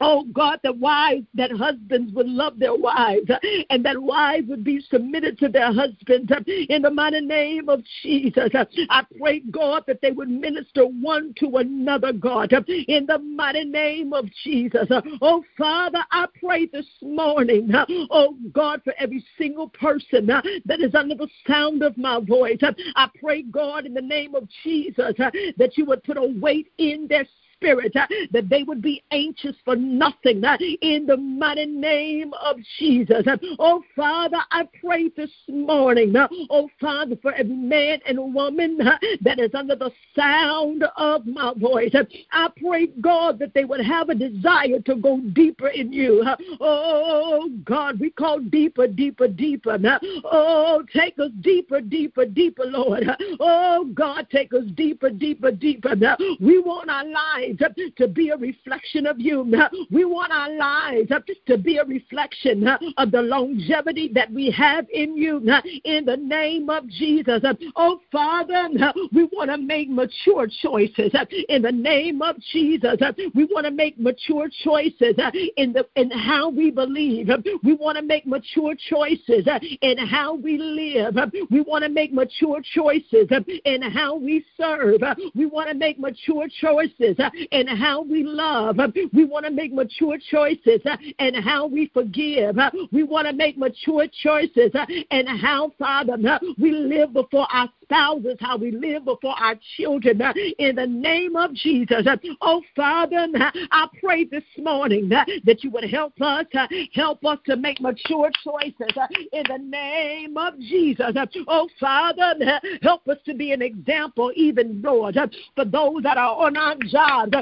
Oh 0.00 0.24
God, 0.32 0.60
that 0.62 0.76
wives, 0.76 1.26
that 1.34 1.50
husbands 1.50 2.12
would 2.14 2.28
love 2.28 2.58
their 2.58 2.74
wives, 2.74 3.28
and 3.68 3.84
that 3.84 4.00
wives 4.00 4.46
would 4.48 4.62
be 4.62 4.80
submitted 4.80 5.38
to 5.38 5.48
their 5.48 5.72
husbands 5.72 6.30
in 6.68 6.82
the 6.82 6.90
mighty 6.90 7.20
name 7.20 7.68
of 7.68 7.82
Jesus. 8.02 8.50
I 8.90 9.04
pray, 9.18 9.40
God, 9.50 9.84
that 9.88 10.00
they 10.00 10.12
would 10.12 10.28
minister 10.28 10.84
one 10.84 11.34
to 11.38 11.56
another, 11.56 12.12
God, 12.12 12.52
in 12.68 13.06
the 13.06 13.18
mighty 13.18 13.64
name 13.64 14.12
of 14.12 14.26
Jesus. 14.44 14.88
Oh 15.20 15.42
Father, 15.56 16.04
I 16.12 16.26
pray 16.38 16.66
this 16.66 16.86
morning, 17.02 17.68
oh 18.10 18.36
God, 18.52 18.82
for 18.84 18.94
every 18.98 19.24
single 19.36 19.68
person 19.68 20.26
that 20.26 20.80
is 20.80 20.94
under 20.94 21.16
the 21.16 21.28
sound 21.46 21.82
of 21.82 21.98
my 21.98 22.20
voice. 22.20 22.58
I 22.94 23.08
pray, 23.20 23.42
God, 23.42 23.84
in 23.84 23.94
the 23.94 24.00
name 24.00 24.36
of 24.36 24.48
Jesus, 24.62 25.14
that 25.18 25.72
you 25.74 25.84
would 25.86 26.04
put 26.04 26.16
a 26.16 26.34
weight 26.40 26.70
in 26.78 27.08
their 27.08 27.26
spirit, 27.58 27.94
uh, 27.96 28.06
that 28.32 28.48
they 28.48 28.62
would 28.62 28.80
be 28.80 29.02
anxious 29.10 29.54
for 29.64 29.76
nothing 29.76 30.44
uh, 30.44 30.56
in 30.80 31.06
the 31.06 31.16
mighty 31.16 31.66
name 31.66 32.32
of 32.40 32.56
Jesus. 32.78 33.26
Uh, 33.26 33.36
oh, 33.58 33.82
Father, 33.96 34.38
I 34.50 34.68
pray 34.80 35.10
this 35.16 35.30
morning, 35.48 36.14
uh, 36.14 36.28
oh, 36.50 36.68
Father, 36.80 37.16
for 37.20 37.32
every 37.32 37.54
man 37.54 38.00
and 38.06 38.34
woman 38.34 38.78
uh, 38.80 38.96
that 39.22 39.40
is 39.40 39.50
under 39.54 39.74
the 39.74 39.90
sound 40.14 40.84
of 40.96 41.26
my 41.26 41.52
voice. 41.56 41.94
Uh, 41.94 42.04
I 42.32 42.48
pray, 42.62 42.88
God, 43.00 43.38
that 43.40 43.54
they 43.54 43.64
would 43.64 43.84
have 43.84 44.08
a 44.08 44.14
desire 44.14 44.80
to 44.86 44.94
go 44.94 45.20
deeper 45.32 45.68
in 45.68 45.92
you. 45.92 46.24
Oh, 46.60 47.48
God, 47.64 47.98
we 47.98 48.10
call 48.10 48.38
deeper, 48.38 48.86
deeper, 48.86 49.28
deeper. 49.28 49.78
Oh, 50.24 50.84
take 50.94 51.18
us 51.18 51.30
deeper, 51.40 51.80
deeper, 51.80 52.24
deeper, 52.24 52.64
Lord. 52.64 53.04
Oh, 53.40 53.90
God, 53.94 54.28
take 54.30 54.52
us 54.54 54.64
deeper, 54.74 55.10
deeper, 55.10 55.50
deeper. 55.50 55.94
We 56.40 56.60
want 56.60 56.90
our 56.90 57.04
lives 57.04 57.47
lives 57.48 57.62
uh, 57.62 57.68
to 57.96 58.08
be 58.08 58.30
a 58.30 58.36
reflection 58.36 59.06
of 59.06 59.18
you. 59.18 59.46
Uh, 59.58 59.68
we 59.90 60.04
want 60.04 60.32
our 60.32 60.50
lives 60.54 61.10
uh, 61.10 61.20
to 61.46 61.58
be 61.58 61.78
a 61.78 61.84
reflection 61.84 62.66
of 62.96 63.10
the 63.10 63.22
longevity 63.22 64.10
that 64.14 64.32
we 64.32 64.50
have 64.50 64.86
in 64.92 65.16
you 65.16 65.38
in 65.84 66.04
the 66.04 66.16
name 66.16 66.70
of 66.70 66.86
Jesus. 66.88 67.42
Oh, 67.76 68.00
Father, 68.10 68.68
we 69.12 69.24
want 69.32 69.50
to 69.50 69.58
make 69.58 69.88
mature 69.88 70.46
choices 70.62 71.12
in 71.48 71.62
the 71.62 71.72
name 71.72 72.22
of 72.22 72.36
Jesus. 72.52 72.96
We 73.34 73.44
want 73.44 73.66
to 73.66 73.72
make 73.72 73.98
mature 73.98 74.48
choices 74.64 75.14
in 75.56 75.72
the 75.72 75.86
in 75.96 76.10
how 76.10 76.50
we 76.50 76.70
believe. 76.70 77.30
We 77.62 77.74
want 77.74 77.96
to 77.96 78.02
make 78.02 78.26
mature 78.26 78.74
choices 78.88 79.46
in 79.82 79.98
how 79.98 80.34
we 80.34 80.58
live. 80.58 81.16
We 81.50 81.60
want 81.60 81.84
to 81.84 81.90
make 81.90 82.12
mature 82.12 82.60
choices 82.74 83.28
in 83.64 83.82
how 83.82 84.16
we 84.16 84.44
serve. 84.56 85.02
We 85.34 85.46
want 85.46 85.68
to 85.68 85.74
make 85.74 85.98
mature 85.98 86.46
choices 86.60 87.16
and 87.52 87.68
how 87.68 88.02
we 88.02 88.22
love. 88.22 88.78
We 89.12 89.24
want 89.24 89.46
to 89.46 89.50
make 89.50 89.72
mature 89.72 90.16
choices 90.30 90.80
uh, 90.84 90.96
and 91.18 91.36
how 91.36 91.66
we 91.66 91.90
forgive. 91.92 92.58
Uh, 92.58 92.70
we 92.92 93.02
want 93.02 93.26
to 93.26 93.32
make 93.32 93.56
mature 93.58 94.06
choices 94.22 94.70
uh, 94.74 94.86
and 95.10 95.28
how, 95.28 95.72
Father, 95.78 96.16
we 96.58 96.72
live 96.72 97.12
before 97.12 97.46
our 97.52 97.68
spouses, 97.88 98.36
how 98.40 98.56
we 98.56 98.70
live 98.70 99.04
before 99.04 99.34
our 99.38 99.54
children 99.76 100.20
uh, 100.20 100.32
in 100.58 100.76
the 100.76 100.86
name 100.86 101.36
of 101.36 101.54
Jesus. 101.54 102.06
Oh, 102.40 102.62
Father, 102.76 103.26
I 103.70 103.86
pray 104.00 104.24
this 104.24 104.44
morning 104.58 105.10
uh, 105.12 105.24
that 105.44 105.64
you 105.64 105.70
would 105.70 105.88
help 105.90 106.12
us, 106.20 106.44
uh, 106.54 106.66
help 106.92 107.24
us 107.24 107.38
to 107.46 107.56
make 107.56 107.80
mature 107.80 108.30
choices 108.44 108.96
in 109.32 109.42
the 109.48 109.58
name 109.58 110.36
of 110.36 110.58
Jesus. 110.58 111.12
Oh, 111.46 111.68
Father, 111.80 112.34
help 112.82 113.08
us 113.08 113.18
to 113.24 113.34
be 113.34 113.52
an 113.52 113.62
example, 113.62 114.32
even, 114.36 114.82
Lord, 114.82 115.16
for 115.54 115.64
those 115.64 116.02
that 116.02 116.18
are 116.18 116.46
on 116.46 116.56
our 116.56 116.76
jobs 116.86 117.36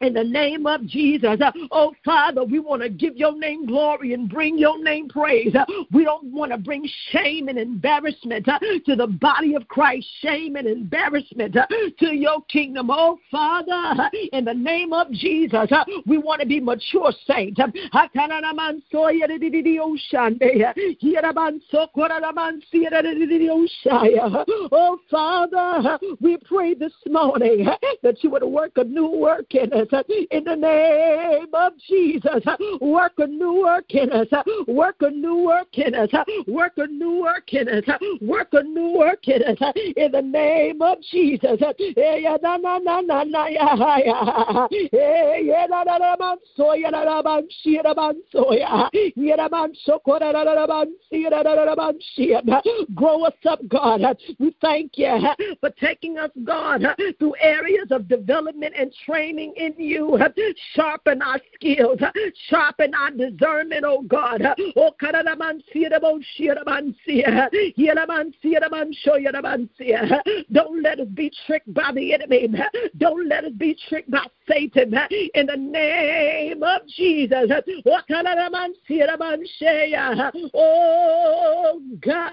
in 0.00 0.14
the 0.14 0.24
name 0.24 0.66
of 0.66 0.86
Jesus. 0.86 1.40
Uh, 1.40 1.52
oh, 1.70 1.94
Father, 2.04 2.42
we 2.44 2.58
want 2.58 2.82
to 2.82 2.88
give 2.88 3.16
your 3.16 3.38
name 3.38 3.66
glory 3.66 4.14
and 4.14 4.28
bring 4.28 4.58
your 4.58 4.82
name 4.82 5.08
praise. 5.08 5.54
Uh, 5.54 5.64
we 5.92 6.04
don't 6.04 6.32
want 6.32 6.52
to 6.52 6.58
bring 6.58 6.88
shame 7.10 7.48
and 7.48 7.58
embarrassment 7.58 8.48
uh, 8.48 8.58
to 8.86 8.96
the 8.96 9.06
body 9.06 9.54
of 9.54 9.68
Christ, 9.68 10.06
shame 10.20 10.56
and 10.56 10.66
embarrassment 10.66 11.54
to 11.98 12.14
your 12.14 12.42
kingdom. 12.50 12.90
Oh, 12.90 13.18
Father, 13.30 14.10
in 14.32 14.44
the 14.44 14.54
name 14.54 14.92
of 14.92 15.10
Jesus, 15.12 15.70
we 16.06 16.18
want 16.18 16.40
to 16.40 16.46
be 16.46 16.60
mature 16.60 17.12
saints. 17.26 17.60
Um, 17.60 17.72
oh, 24.72 24.98
Father, 25.10 25.98
we 26.20 26.36
pray 26.38 26.74
this 26.74 26.92
morning 27.08 27.66
that 28.02 28.22
you 28.22 28.30
would 28.30 28.44
work 28.44 28.72
a 28.76 28.84
new 28.84 29.08
work 29.08 29.54
in 29.54 29.72
us 29.72 29.89
in 30.30 30.44
the 30.44 30.56
name 30.56 31.48
of 31.52 31.72
Jesus. 31.88 32.44
Work 32.80 33.12
a 33.18 33.26
new 33.26 33.62
work 33.62 33.90
in 33.90 34.10
us. 34.12 34.28
Work 34.66 34.96
a 35.00 35.10
new 35.10 35.44
work 35.44 35.78
in 35.78 35.94
us. 35.94 36.10
Work 36.46 36.74
a 36.76 36.86
new 36.86 37.20
work 37.20 37.52
in 37.52 37.68
us. 37.68 37.84
Work 38.20 38.48
a 38.52 38.62
new 38.62 38.98
work 38.98 39.26
in 39.28 39.42
us 39.42 39.58
in 39.96 40.12
the 40.12 40.22
name 40.22 40.82
of 40.82 40.98
Jesus. 41.10 41.60
Grow 52.94 53.24
us 53.24 53.32
up, 53.48 53.60
God. 53.68 54.18
We 54.38 54.54
thank 54.60 54.92
you 54.96 55.18
for 55.60 55.70
taking 55.70 56.18
us, 56.18 56.30
God, 56.44 56.82
through 57.18 57.34
areas 57.40 57.88
of 57.90 58.08
development 58.08 58.74
and 58.76 58.92
training 59.06 59.54
in 59.56 59.74
you. 59.80 60.18
Sharpen 60.74 61.22
our 61.22 61.40
skills, 61.54 61.98
sharpen 62.48 62.94
our 62.94 63.10
discernment, 63.10 63.84
oh 63.84 64.02
God. 64.02 64.42
Oh, 64.76 64.92
don't 70.52 70.82
let 70.82 71.00
us 71.00 71.08
be 71.14 71.32
tricked 71.46 71.74
by 71.74 71.92
the 71.94 72.14
enemy. 72.14 72.48
Don't 72.98 73.28
let 73.28 73.44
us 73.44 73.52
be 73.56 73.76
tricked 73.88 74.10
by 74.10 74.26
Satan. 74.48 74.94
In 75.34 75.46
the 75.46 75.56
name 75.56 76.62
of 76.62 76.86
Jesus. 76.88 77.50
Oh 80.54 81.80
God, 82.00 82.32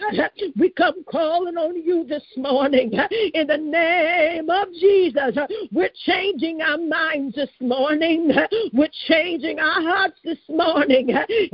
we 0.58 0.70
come 0.70 1.04
calling 1.06 1.58
on 1.58 1.82
you 1.82 2.06
this 2.08 2.24
morning. 2.36 2.92
In 3.34 3.48
the 3.48 3.58
name 3.58 4.50
of 4.50 4.72
Jesus, 4.74 5.38
we're 5.72 5.90
changing 6.06 6.62
our 6.62 6.78
minds 6.78 7.37
this 7.38 7.50
morning. 7.62 8.32
We're 8.74 8.90
changing 9.08 9.60
our 9.60 9.82
hearts 9.82 10.18
this 10.24 10.40
morning. 10.50 11.10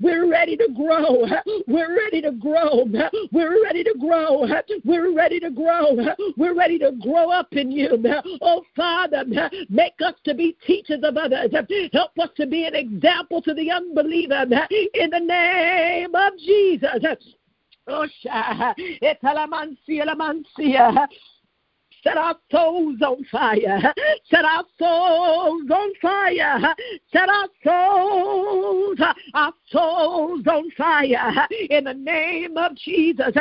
We're 0.00 0.30
ready 0.30 0.56
to 0.58 0.68
grow. 0.76 1.24
We're 1.66 1.96
ready 1.96 2.20
to 2.20 2.32
grow. 2.32 2.86
We're 3.32 3.64
ready 3.64 3.82
to 3.84 3.94
grow. 3.94 4.46
We're 4.84 5.16
ready 5.16 5.40
to 5.40 5.50
grow. 5.50 5.96
We're 6.36 6.54
ready 6.54 6.78
to 6.78 6.92
grow 7.02 7.30
up 7.30 7.48
in 7.52 7.70
you. 7.70 7.96
Oh, 8.42 8.62
Father, 8.76 9.24
make 9.70 9.94
us 10.04 10.14
to 10.24 10.34
be 10.34 10.54
teachers 10.66 11.00
of 11.02 11.16
others. 11.16 11.50
Help 11.94 12.18
us 12.18 12.28
to 12.36 12.46
be 12.46 12.66
an 12.66 12.74
example 12.74 13.40
to 13.42 13.54
the 13.54 13.70
unbeliever 13.70 14.44
in 14.92 15.10
the 15.10 15.20
name 15.20 16.14
of 16.14 16.36
Jesus. 16.38 17.16
Oh, 17.88 18.06
Set 22.02 22.16
our 22.16 22.36
souls 22.50 23.00
on 23.02 23.24
fire. 23.30 23.92
Set 24.30 24.44
our 24.44 24.64
souls 24.78 25.70
on 25.70 25.92
fire. 26.00 26.74
Set 27.12 27.28
our 27.28 27.48
souls, 27.64 28.98
our 29.34 29.52
souls 29.70 30.46
on 30.46 30.70
fire. 30.72 31.46
In 31.70 31.84
the 31.84 31.94
name 31.94 32.56
of 32.56 32.74
Jesus. 32.76 33.34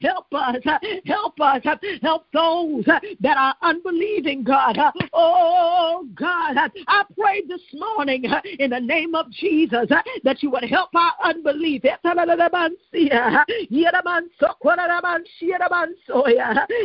Help 0.00 0.26
us. 0.32 0.56
Help 1.04 1.40
us. 1.40 1.62
Help 2.02 2.26
those 2.32 2.84
that 2.84 3.36
are 3.36 3.54
unbelieving, 3.62 4.44
God. 4.44 4.78
Oh, 5.12 6.06
God. 6.14 6.56
I 6.86 7.04
pray 7.18 7.42
this 7.46 7.62
morning 7.74 8.24
in 8.58 8.70
the 8.70 8.80
name 8.80 9.14
of 9.14 9.30
Jesus 9.30 9.88
that 10.22 10.42
you 10.42 10.50
would 10.50 10.64
help 10.64 10.94
our 10.94 11.12
unbelief. 11.24 11.82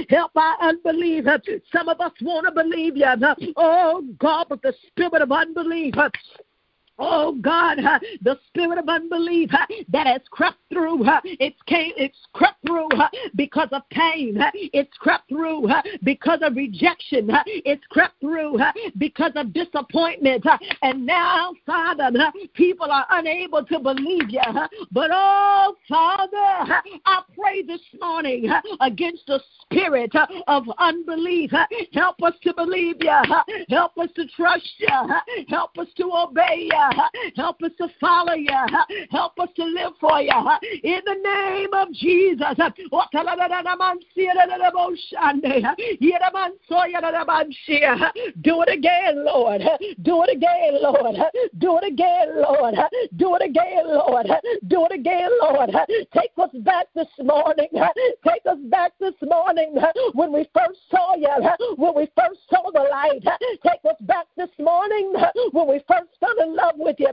Help 0.10 0.32
our 0.36 0.62
unbelief. 0.62 1.26
Some 1.72 1.90
of 1.90 2.00
us 2.00 2.12
want 2.22 2.48
to 2.48 2.52
believe 2.52 2.98
you. 2.98 3.06
Oh 3.58 4.04
God, 4.20 4.48
but 4.50 4.62
the 4.62 4.74
spirit 4.88 5.22
of 5.22 5.32
unbelief 5.32 5.96
Oh 7.00 7.36
God, 7.42 7.80
uh, 7.80 8.00
the 8.22 8.38
spirit 8.48 8.78
of 8.78 8.88
unbelief 8.88 9.50
uh, 9.52 9.66
that 9.90 10.06
has 10.06 10.22
crept 10.30 10.58
through, 10.72 11.04
uh, 11.06 11.22
it's 11.24 11.58
came, 11.66 11.92
it's 11.98 12.18
crept 12.34 12.58
through 12.66 12.88
because 13.36 13.70
of 13.72 13.82
pain. 13.90 14.38
It's 14.54 14.96
crept 15.00 15.28
through 15.30 15.68
because 16.04 16.40
of 16.44 16.56
rejection. 16.56 17.32
it's 17.46 17.84
crept 17.90 18.20
through 18.22 18.60
because 18.98 19.32
of 19.36 19.54
disappointment. 19.54 20.46
and 20.84 21.06
now, 21.06 21.54
Father, 21.66 22.12
people 22.54 22.92
are 22.92 23.06
unable 23.10 23.66
to 23.66 23.80
believe 23.80 24.30
you. 24.30 24.42
but 24.92 25.10
oh 25.12 25.76
Father, 25.90 26.82
I 27.06 27.22
pray 27.38 27.64
this 27.64 27.82
morning 28.00 28.50
against 28.82 29.26
the 29.26 29.40
spirit 29.64 30.12
of 30.48 30.64
unbelief. 30.78 31.52
help 31.94 32.22
us 32.22 32.34
to 32.44 32.54
believe 32.54 32.98
you. 33.00 33.20
Help 33.70 33.98
us 33.98 34.10
to 34.16 34.28
trust 34.36 34.70
you. 34.78 35.46
Help 35.50 35.78
us 35.80 35.88
to 35.98 36.12
obey 36.14 36.70
you. 36.72 36.83
Help 37.36 37.62
us 37.64 37.72
to 37.78 37.88
follow 38.00 38.34
you. 38.34 38.48
Help 39.12 39.40
us 39.40 39.50
to 39.56 39.64
live 39.64 39.94
for 40.00 40.22
you. 40.22 40.32
In 40.84 41.02
the 41.06 41.16
name 41.24 41.74
of 41.74 41.92
Jesus. 41.94 42.56
Do 48.42 48.62
it 48.62 48.70
again, 48.70 49.26
Lord. 49.26 49.62
Do 50.02 50.24
it 50.24 50.30
again, 50.36 50.82
Lord. 50.82 51.16
Do 51.58 51.78
it 51.78 51.92
again, 51.92 52.42
Lord. 52.42 52.76
Do 53.18 53.36
it 53.36 53.42
again, 53.44 53.88
Lord. 53.88 54.28
Do 54.68 54.86
it 54.86 54.92
again, 54.92 55.30
Lord. 55.42 55.70
Take 56.14 56.32
us 56.38 56.50
back 56.62 56.88
this 56.96 57.08
morning. 57.22 57.68
Take 58.28 58.46
us 58.46 58.58
back 58.70 58.94
this 59.00 59.16
morning 59.22 59.76
when 60.14 60.32
we 60.32 60.48
first 60.54 60.80
saw 60.90 61.16
you, 61.16 61.30
when 61.78 61.96
we 61.96 62.08
first 62.18 62.40
saw 62.50 62.70
the 62.72 62.88
light. 62.90 63.24
Take 63.64 63.84
us 63.90 63.98
back 64.02 64.28
this 64.38 64.50
morning 64.60 65.14
when 65.52 65.68
we 65.68 65.82
first 65.88 66.10
fell 66.20 66.36
in 66.42 66.56
love 66.56 66.73
with 66.78 66.98
you. 67.00 67.10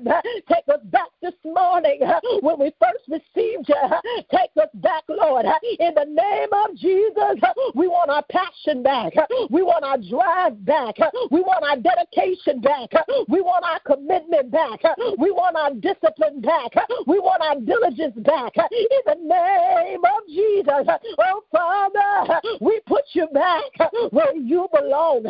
Take 0.49 0.64
us 0.68 0.81
back 0.85 1.09
this 1.23 1.35
morning 1.44 2.01
when 2.40 2.59
we 2.59 2.73
first 2.81 3.05
received 3.09 3.68
you. 3.68 4.23
Take 4.31 4.51
us 4.61 4.68
back, 4.75 5.05
Lord. 5.09 5.46
In 5.79 5.94
the 5.94 6.07
name 6.07 6.49
of 6.53 6.77
Jesus, 6.77 7.40
we 7.75 7.87
want 7.88 8.11
our 8.11 8.25
passion 8.31 8.83
back. 8.83 9.12
We 9.51 9.62
want 9.62 9.85
our 9.85 9.99
drive 9.99 10.64
back. 10.64 10.96
We 11.31 11.40
want 11.40 11.64
our 11.64 11.77
dedication 11.77 12.61
back. 12.61 12.90
We 13.29 13.40
want 13.40 13.64
our 13.64 13.81
commitment 13.81 14.51
back. 14.51 14.81
We 15.18 15.31
want 15.31 15.57
our 15.57 15.75
discipline 15.75 16.40
back. 16.40 16.73
We 17.07 17.18
want 17.18 17.42
our 17.42 17.61
diligence 17.61 18.16
back. 18.25 18.53
In 18.57 19.01
the 19.07 19.16
name 19.20 20.01
of 20.05 20.27
Jesus. 20.29 20.87
Oh, 21.18 21.42
Father, 21.53 22.40
we 22.61 22.81
put 22.87 23.05
you 23.12 23.27
back 23.33 23.90
where 24.11 24.35
you 24.37 24.68
belong. 24.73 25.25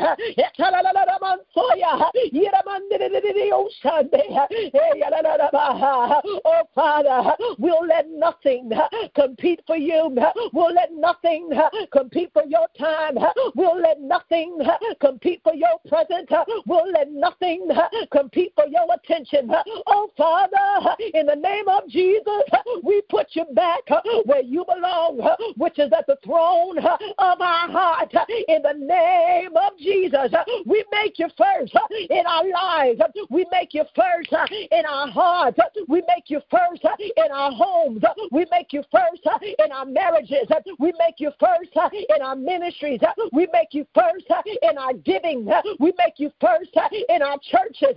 Oh, 6.45 6.63
Father, 6.75 7.37
we'll 7.59 7.87
let 7.87 8.09
nothing 8.11 8.71
compete 9.15 9.61
for 9.67 9.77
you. 9.77 10.17
We'll 10.53 10.75
let 10.75 10.93
nothing 10.93 11.51
compete 11.93 12.31
for 12.33 12.45
your 12.47 12.67
time. 12.79 13.19
We'll 13.55 13.81
let 13.81 14.01
nothing 14.01 14.59
compete 15.01 15.41
for 15.43 15.55
your 15.55 15.79
presence. 15.89 16.31
We'll 16.67 16.91
let 16.91 17.11
nothing 17.11 17.69
compete 18.13 18.53
for 18.55 18.67
your 18.67 18.87
attention. 18.95 19.51
Oh, 19.87 20.11
Father, 20.17 20.97
in 21.15 21.27
the 21.27 21.37
name 21.37 21.69
of 21.69 21.89
Jesus, 21.89 22.43
we 22.83 23.03
put 23.09 23.29
you 23.33 23.45
back 23.53 23.83
where 24.25 24.43
you 24.43 24.65
belong, 24.65 25.21
which 25.57 25.79
is 25.79 25.93
at 25.97 26.07
the 26.07 26.17
throne 26.25 26.79
of 26.79 27.41
our 27.41 27.71
heart. 27.71 28.13
In 28.49 28.63
the 28.63 28.75
name 28.75 29.57
of 29.57 29.79
Jesus, 29.79 30.33
we 30.67 30.85
make 30.93 31.19
you 31.19 31.29
first 31.37 31.75
in 32.11 32.27
our 32.27 32.49
lives. 32.49 33.01
We 33.31 33.47
make 33.51 33.75
you 33.75 33.85
first 33.95 34.10
Uh, 34.11 34.47
in 34.73 34.85
our 34.87 35.09
hearts. 35.09 35.59
We 35.89 36.03
make 36.07 36.25
you 36.29 36.41
first 36.51 36.85
uh, 36.85 36.97
in 36.99 37.33
our 37.33 37.53
homes. 37.53 38.03
We 38.33 38.45
make 38.51 38.73
you 38.73 38.83
first 38.91 39.27
uh, 39.27 39.39
in 39.65 39.73
our 39.73 39.85
marriages. 39.85 40.49
We 40.79 40.93
make 40.99 41.19
you 41.19 41.31
first 41.39 41.71
in 41.93 42.23
our 42.23 42.35
ministries. 42.35 43.01
We 43.33 43.49
make 43.53 43.69
you 43.73 43.87
first 43.95 44.27
in 44.63 44.79
our 44.79 44.95
giving. 44.95 45.49
We 45.79 45.93
make 45.99 46.19
you 46.19 46.33
first 46.41 46.71
in 47.09 47.23
our 47.23 47.39
churches. 47.39 47.97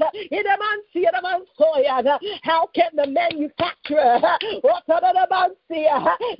How 2.44 2.68
can 2.74 2.92
the 2.96 3.08
manufacturer 3.08 4.20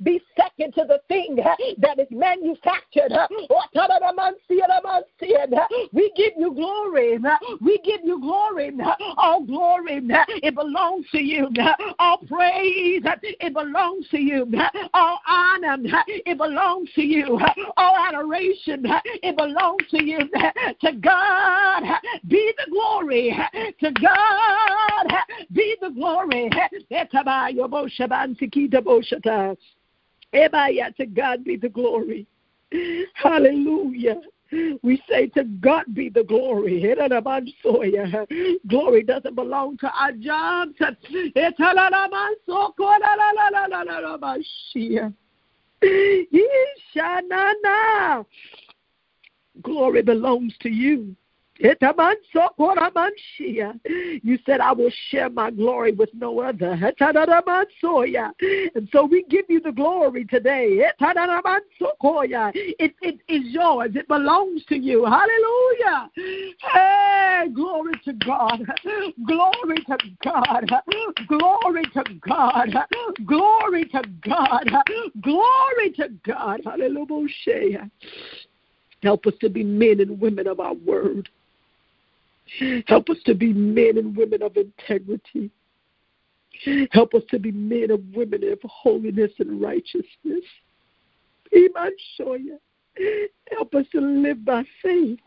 be 0.02 0.20
second 0.36 0.74
to 0.74 0.84
the 0.86 1.00
thing 1.08 1.36
that 1.78 1.98
is 1.98 2.08
manufactured? 2.10 3.12
We 5.92 6.12
give 6.16 6.32
you 6.38 6.54
glory. 6.54 7.18
We 7.60 7.78
give 7.84 8.00
you 8.04 8.20
glory. 8.20 8.70
All 9.16 9.44
glory 9.44 9.63
it 10.42 10.54
belongs 10.54 11.06
to 11.12 11.20
you. 11.20 11.48
All 11.98 12.18
praise, 12.18 13.02
it 13.22 13.52
belongs 13.52 14.08
to 14.10 14.20
you. 14.20 14.46
All 14.92 15.18
honor, 15.26 15.78
it 16.06 16.38
belongs 16.38 16.92
to 16.94 17.02
you. 17.02 17.40
All 17.76 17.96
adoration, 17.96 18.86
it 19.22 19.36
belongs 19.36 19.82
to 19.90 20.04
you. 20.04 20.18
To 20.80 20.92
God 20.92 21.82
be 22.28 22.52
the 22.58 22.66
glory. 22.70 23.36
To 23.80 23.90
God 23.92 25.06
be 25.52 25.76
the 25.80 25.90
glory. 25.90 26.50
To 26.90 27.10
God 31.06 31.44
be 31.44 31.56
the 31.56 31.68
glory. 31.68 32.26
Hallelujah. 33.14 34.20
We 34.82 35.02
say 35.08 35.26
to 35.28 35.44
God 35.44 35.84
be 35.94 36.08
the 36.08 36.24
glory. 36.24 36.80
Glory 38.66 39.02
doesn't 39.02 39.34
belong 39.34 39.78
to 39.78 39.90
our 39.98 40.12
jobs. 40.12 40.74
Glory 49.62 50.02
belongs 50.02 50.54
to 50.60 50.68
you. 50.68 51.16
You 51.60 51.76
said, 54.44 54.60
I 54.60 54.72
will 54.72 54.90
share 55.08 55.30
my 55.30 55.52
glory 55.52 55.92
with 55.92 56.10
no 56.12 56.40
other. 56.40 56.72
And 56.72 56.92
so 58.90 59.04
we 59.04 59.22
give 59.30 59.44
you 59.48 59.60
the 59.60 59.70
glory 59.70 60.24
today. 60.24 60.90
It, 60.98 62.96
it 63.02 63.20
is 63.28 63.42
yours, 63.52 63.92
it 63.94 64.08
belongs 64.08 64.64
to 64.66 64.76
you. 64.76 65.04
Hallelujah. 65.04 66.10
Hey, 66.72 67.46
glory 67.54 67.94
to 68.04 68.14
God. 68.14 68.66
Glory 69.24 69.76
to 69.86 69.96
God. 70.24 70.68
Glory 71.28 71.84
to 71.94 72.02
God. 72.26 72.74
Glory 73.26 73.84
to 73.86 74.02
God. 74.26 74.68
Glory 75.22 75.92
to 75.98 76.08
God. 76.26 76.62
Hallelujah. 76.64 77.88
Help 79.04 79.26
us 79.26 79.34
to 79.40 79.48
be 79.48 79.62
men 79.62 80.00
and 80.00 80.20
women 80.20 80.48
of 80.48 80.58
our 80.58 80.74
word. 80.74 81.28
Help 82.86 83.10
us 83.10 83.16
to 83.26 83.34
be 83.34 83.52
men 83.52 83.98
and 83.98 84.16
women 84.16 84.42
of 84.42 84.56
integrity. 84.56 85.50
Help 86.92 87.14
us 87.14 87.22
to 87.30 87.38
be 87.38 87.50
men 87.52 87.90
and 87.90 88.14
women 88.14 88.44
of 88.44 88.58
holiness 88.62 89.32
and 89.38 89.60
righteousness. 89.60 90.44
Help 93.50 93.74
us 93.74 93.86
to 93.92 94.00
live 94.00 94.44
by 94.44 94.62
faith. 94.82 95.18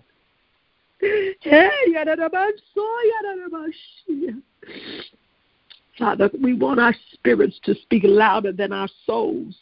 Father, 5.97 6.29
we 6.41 6.53
want 6.53 6.79
our 6.79 6.95
spirits 7.13 7.59
to 7.63 7.75
speak 7.75 8.03
louder 8.05 8.51
than 8.51 8.71
our 8.71 8.89
souls. 9.05 9.55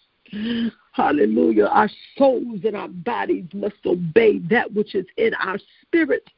Hallelujah. 0.92 1.66
Our 1.66 1.90
souls 2.18 2.62
and 2.64 2.76
our 2.76 2.88
bodies 2.88 3.46
must 3.54 3.76
obey 3.86 4.40
that 4.50 4.74
which 4.74 4.96
is 4.96 5.06
in 5.18 5.34
our 5.36 5.60
spirit. 5.82 6.30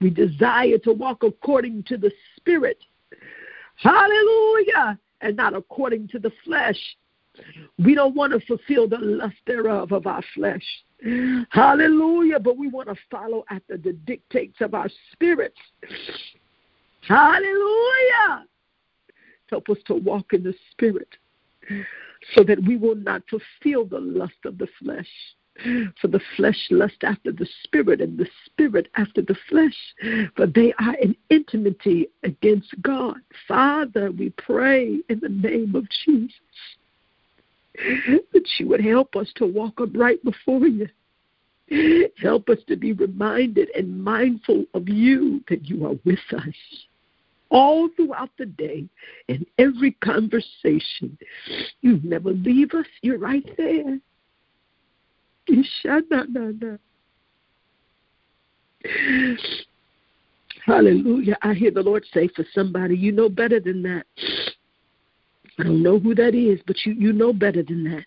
We 0.00 0.10
desire 0.10 0.78
to 0.78 0.92
walk 0.92 1.22
according 1.22 1.84
to 1.84 1.96
the 1.96 2.10
Spirit. 2.36 2.78
Hallelujah. 3.76 4.98
And 5.20 5.36
not 5.36 5.54
according 5.54 6.08
to 6.08 6.18
the 6.18 6.32
flesh. 6.44 6.78
We 7.78 7.94
don't 7.94 8.14
want 8.14 8.32
to 8.32 8.40
fulfill 8.46 8.88
the 8.88 8.98
lust 8.98 9.36
thereof 9.46 9.92
of 9.92 10.06
our 10.06 10.22
flesh. 10.34 10.64
Hallelujah. 11.50 12.40
But 12.40 12.56
we 12.56 12.68
want 12.68 12.88
to 12.88 12.96
follow 13.10 13.44
after 13.50 13.76
the 13.76 13.92
dictates 13.92 14.60
of 14.60 14.74
our 14.74 14.88
spirits. 15.12 15.58
Hallelujah. 17.06 18.46
Help 19.48 19.68
us 19.68 19.78
to 19.86 19.94
walk 19.94 20.32
in 20.32 20.42
the 20.42 20.54
spirit 20.70 21.08
so 22.34 22.44
that 22.44 22.62
we 22.62 22.76
will 22.76 22.94
not 22.94 23.22
fulfill 23.28 23.84
the 23.84 24.00
lust 24.00 24.34
of 24.44 24.58
the 24.58 24.68
flesh. 24.82 25.08
For 26.00 26.08
the 26.08 26.20
flesh 26.36 26.68
lust 26.70 27.02
after 27.02 27.32
the 27.32 27.48
spirit, 27.64 28.00
and 28.00 28.18
the 28.18 28.28
spirit 28.46 28.88
after 28.96 29.22
the 29.22 29.36
flesh. 29.48 29.76
For 30.36 30.46
they 30.46 30.72
are 30.78 30.94
in 30.94 31.16
intimacy 31.28 32.08
against 32.22 32.74
God. 32.82 33.16
Father, 33.46 34.10
we 34.10 34.30
pray 34.30 35.00
in 35.08 35.20
the 35.20 35.28
name 35.28 35.74
of 35.74 35.86
Jesus 36.04 36.34
that 38.32 38.46
you 38.58 38.68
would 38.68 38.80
help 38.80 39.16
us 39.16 39.30
to 39.36 39.46
walk 39.46 39.80
upright 39.80 40.22
before 40.24 40.66
you. 40.66 40.88
Help 42.20 42.48
us 42.48 42.58
to 42.66 42.76
be 42.76 42.92
reminded 42.92 43.70
and 43.76 44.02
mindful 44.02 44.64
of 44.74 44.88
you 44.88 45.42
that 45.48 45.66
you 45.66 45.86
are 45.86 45.94
with 46.04 46.18
us 46.32 46.54
all 47.50 47.88
throughout 47.96 48.30
the 48.38 48.46
day 48.46 48.88
in 49.28 49.44
every 49.58 49.92
conversation. 49.92 51.16
You 51.80 52.00
never 52.02 52.32
leave 52.32 52.74
us, 52.74 52.86
you're 53.02 53.18
right 53.18 53.48
there. 53.56 53.98
Hallelujah. 60.64 61.36
I 61.42 61.54
hear 61.54 61.70
the 61.70 61.82
Lord 61.82 62.04
say 62.12 62.28
for 62.28 62.44
somebody, 62.54 62.96
you 62.96 63.12
know 63.12 63.28
better 63.28 63.60
than 63.60 63.82
that. 63.82 64.04
I 65.58 65.64
don't 65.64 65.82
know 65.82 65.98
who 65.98 66.14
that 66.14 66.34
is, 66.34 66.60
but 66.66 66.76
you, 66.84 66.92
you 66.92 67.12
know 67.12 67.32
better 67.32 67.62
than 67.62 67.84
that. 67.84 68.04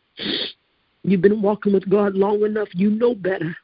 You've 1.03 1.21
been 1.21 1.41
walking 1.41 1.73
with 1.73 1.89
God 1.89 2.15
long 2.15 2.43
enough, 2.43 2.69
you 2.73 2.89
know 2.89 3.13
better. 3.13 3.55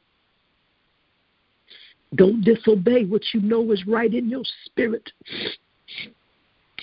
Don't 2.15 2.43
disobey 2.43 3.05
what 3.05 3.21
you 3.33 3.41
know 3.41 3.71
is 3.71 3.85
right 3.87 4.13
in 4.13 4.29
your 4.29 4.43
spirit. 4.65 5.09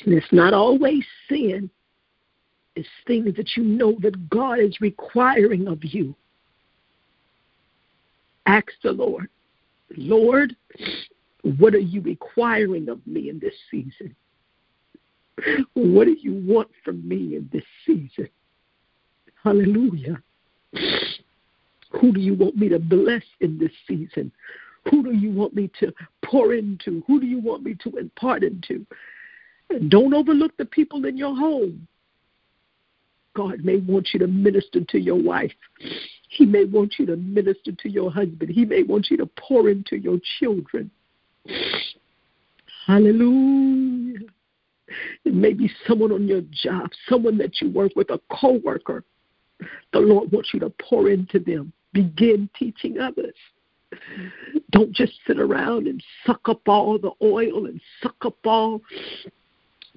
And 0.04 0.14
it's 0.14 0.32
not 0.32 0.54
always 0.54 1.04
sin, 1.28 1.68
it's 2.74 2.88
things 3.06 3.34
that 3.36 3.56
you 3.56 3.64
know 3.64 3.96
that 4.00 4.28
God 4.30 4.60
is 4.60 4.80
requiring 4.80 5.66
of 5.66 5.78
you. 5.82 6.14
Ask 8.46 8.68
the 8.82 8.92
Lord, 8.92 9.28
Lord, 9.96 10.56
what 11.42 11.74
are 11.74 11.78
you 11.78 12.00
requiring 12.00 12.88
of 12.88 13.04
me 13.06 13.28
in 13.28 13.38
this 13.38 13.54
season? 13.70 14.14
What 15.74 16.06
do 16.06 16.16
you 16.18 16.34
want 16.34 16.68
from 16.84 17.06
me 17.06 17.36
in 17.36 17.50
this 17.52 17.64
season? 17.84 18.28
Hallelujah. 19.42 20.22
Who 21.90 22.12
do 22.12 22.20
you 22.20 22.34
want 22.34 22.56
me 22.56 22.68
to 22.68 22.78
bless 22.78 23.22
in 23.40 23.58
this 23.58 23.72
season? 23.86 24.32
Who 24.90 25.02
do 25.02 25.12
you 25.12 25.30
want 25.30 25.54
me 25.54 25.70
to 25.80 25.92
pour 26.24 26.54
into? 26.54 27.02
Who 27.06 27.20
do 27.20 27.26
you 27.26 27.40
want 27.40 27.64
me 27.64 27.74
to 27.82 27.96
impart 27.96 28.44
into? 28.44 28.86
And 29.70 29.90
don't 29.90 30.14
overlook 30.14 30.56
the 30.56 30.64
people 30.64 31.04
in 31.04 31.16
your 31.16 31.34
home. 31.36 31.86
God 33.34 33.64
may 33.64 33.76
want 33.76 34.10
you 34.14 34.20
to 34.20 34.26
minister 34.26 34.80
to 34.82 34.98
your 34.98 35.20
wife. 35.20 35.52
He 36.36 36.44
may 36.44 36.64
want 36.64 36.96
you 36.98 37.06
to 37.06 37.16
minister 37.16 37.72
to 37.72 37.88
your 37.88 38.10
husband. 38.10 38.50
He 38.50 38.66
may 38.66 38.82
want 38.82 39.10
you 39.10 39.16
to 39.16 39.26
pour 39.26 39.70
into 39.70 39.96
your 39.96 40.18
children. 40.38 40.90
Hallelujah. 42.86 44.20
It 45.24 45.34
may 45.34 45.54
be 45.54 45.70
someone 45.86 46.12
on 46.12 46.28
your 46.28 46.42
job, 46.50 46.90
someone 47.08 47.38
that 47.38 47.60
you 47.62 47.70
work 47.70 47.92
with, 47.96 48.10
a 48.10 48.20
coworker. 48.30 49.02
The 49.92 49.98
Lord 49.98 50.30
wants 50.30 50.50
you 50.52 50.60
to 50.60 50.70
pour 50.70 51.08
into 51.08 51.38
them. 51.38 51.72
Begin 51.94 52.50
teaching 52.58 52.98
others. 52.98 53.34
Don't 54.70 54.92
just 54.92 55.14
sit 55.26 55.40
around 55.40 55.86
and 55.86 56.02
suck 56.26 56.48
up 56.50 56.68
all 56.68 56.98
the 56.98 57.12
oil 57.22 57.64
and 57.66 57.80
suck 58.02 58.16
up 58.26 58.36
all 58.44 58.82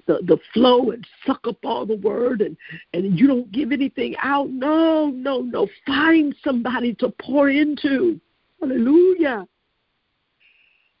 the, 0.06 0.20
the 0.26 0.38
flow 0.52 0.90
and 0.90 1.06
suck 1.26 1.46
up 1.46 1.58
all 1.64 1.86
the 1.86 1.96
word 1.96 2.40
and, 2.40 2.56
and 2.92 3.18
you 3.18 3.26
don't 3.26 3.50
give 3.52 3.72
anything 3.72 4.14
out. 4.22 4.50
No, 4.50 5.10
no, 5.10 5.40
no. 5.40 5.68
Find 5.86 6.34
somebody 6.44 6.94
to 6.94 7.12
pour 7.20 7.50
into. 7.50 8.20
Hallelujah. 8.60 9.46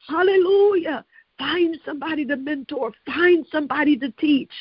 Hallelujah. 0.08 1.04
Find 1.40 1.78
somebody 1.86 2.26
to 2.26 2.36
mentor. 2.36 2.92
Find 3.06 3.46
somebody 3.50 3.96
to 3.96 4.10
teach. 4.12 4.52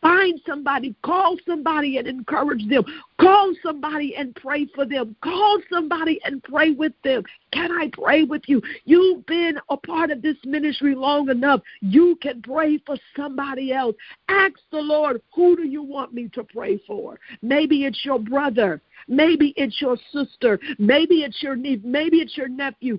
Find 0.00 0.40
somebody. 0.46 0.94
Call 1.02 1.36
somebody 1.44 1.98
and 1.98 2.06
encourage 2.06 2.66
them. 2.68 2.84
Call 3.20 3.52
somebody 3.60 4.14
and 4.14 4.32
pray 4.36 4.68
for 4.72 4.86
them. 4.86 5.16
Call 5.20 5.58
somebody 5.68 6.20
and 6.24 6.40
pray 6.44 6.70
with 6.70 6.92
them. 7.02 7.24
Can 7.52 7.72
I 7.72 7.90
pray 7.92 8.22
with 8.22 8.42
you? 8.46 8.62
You've 8.84 9.26
been 9.26 9.58
a 9.68 9.76
part 9.76 10.12
of 10.12 10.22
this 10.22 10.36
ministry 10.44 10.94
long 10.94 11.28
enough. 11.28 11.60
You 11.80 12.16
can 12.22 12.40
pray 12.40 12.78
for 12.86 12.96
somebody 13.16 13.72
else. 13.72 13.96
Ask 14.28 14.54
the 14.70 14.78
Lord, 14.78 15.20
who 15.34 15.56
do 15.56 15.64
you 15.64 15.82
want 15.82 16.14
me 16.14 16.28
to 16.34 16.44
pray 16.44 16.80
for? 16.86 17.18
Maybe 17.42 17.84
it's 17.84 18.04
your 18.04 18.20
brother. 18.20 18.80
Maybe 19.08 19.54
it's 19.56 19.80
your 19.80 19.96
sister. 20.12 20.60
Maybe 20.78 21.24
it's 21.24 21.42
your 21.42 21.56
niece. 21.56 21.80
Maybe 21.82 22.18
it's 22.18 22.36
your 22.36 22.48
nephew, 22.48 22.96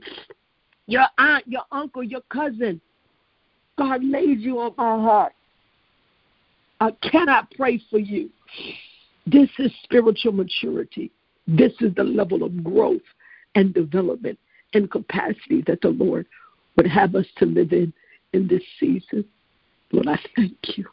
your 0.88 1.06
aunt, 1.18 1.48
your 1.48 1.64
uncle, 1.72 2.04
your 2.04 2.22
cousin. 2.30 2.82
God 3.80 4.04
laid 4.04 4.42
you 4.42 4.60
on 4.60 4.74
my 4.78 5.02
heart. 5.02 5.34
I 6.82 6.92
cannot 7.10 7.50
pray 7.52 7.82
for 7.90 7.98
you. 7.98 8.30
This 9.26 9.50
is 9.58 9.72
spiritual 9.84 10.34
maturity. 10.34 11.12
This 11.48 11.72
is 11.80 11.96
the 11.96 12.04
level 12.04 12.44
of 12.44 12.62
growth 12.62 13.02
and 13.56 13.74
development 13.74 14.38
and 14.74 14.92
capacity 14.92 15.64
that 15.66 15.80
the 15.82 15.90
Lord 15.90 16.28
would 16.76 16.88
have 16.88 17.16
us 17.16 17.26
to 17.38 17.46
live 17.46 17.72
in 17.72 17.94
in 18.34 18.48
this 18.48 18.64
season. 18.80 19.24
Lord, 19.92 20.08
I 20.08 20.20
thank 20.36 20.78
you. 20.78 20.86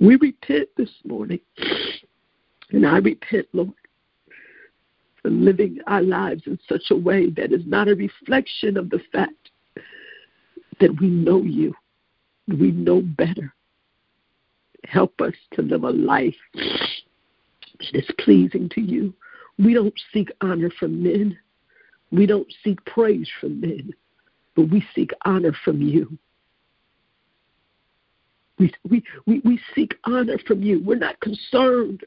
We 0.00 0.16
repent 0.16 0.68
this 0.76 0.90
morning. 1.04 1.40
And 2.72 2.86
I 2.86 2.98
repent, 2.98 3.46
Lord, 3.52 3.72
for 5.22 5.30
living 5.30 5.78
our 5.86 6.02
lives 6.02 6.42
in 6.46 6.58
such 6.68 6.90
a 6.90 6.96
way 6.96 7.30
that 7.30 7.52
is 7.52 7.62
not 7.66 7.88
a 7.88 7.94
reflection 7.94 8.76
of 8.76 8.90
the 8.90 9.00
fact 9.12 9.50
that 10.80 11.00
we 11.00 11.08
know 11.08 11.42
you. 11.42 11.74
We 12.48 12.72
know 12.72 13.02
better. 13.02 13.54
Help 14.84 15.20
us 15.20 15.34
to 15.52 15.62
live 15.62 15.84
a 15.84 15.90
life 15.90 16.34
that 16.54 17.94
is 17.94 18.10
pleasing 18.18 18.68
to 18.70 18.80
you. 18.80 19.14
We 19.58 19.74
don't 19.74 19.94
seek 20.12 20.30
honor 20.40 20.70
from 20.78 21.02
men. 21.02 21.38
We 22.10 22.26
don't 22.26 22.52
seek 22.64 22.84
praise 22.86 23.28
from 23.40 23.60
men, 23.60 23.92
but 24.56 24.70
we 24.70 24.84
seek 24.94 25.10
honor 25.24 25.54
from 25.64 25.80
you. 25.80 26.18
We, 28.58 28.72
we, 28.88 29.02
we, 29.26 29.40
we 29.44 29.60
seek 29.74 29.94
honor 30.04 30.38
from 30.46 30.62
you. 30.62 30.82
We're 30.84 30.96
not 30.96 31.20
concerned 31.20 32.04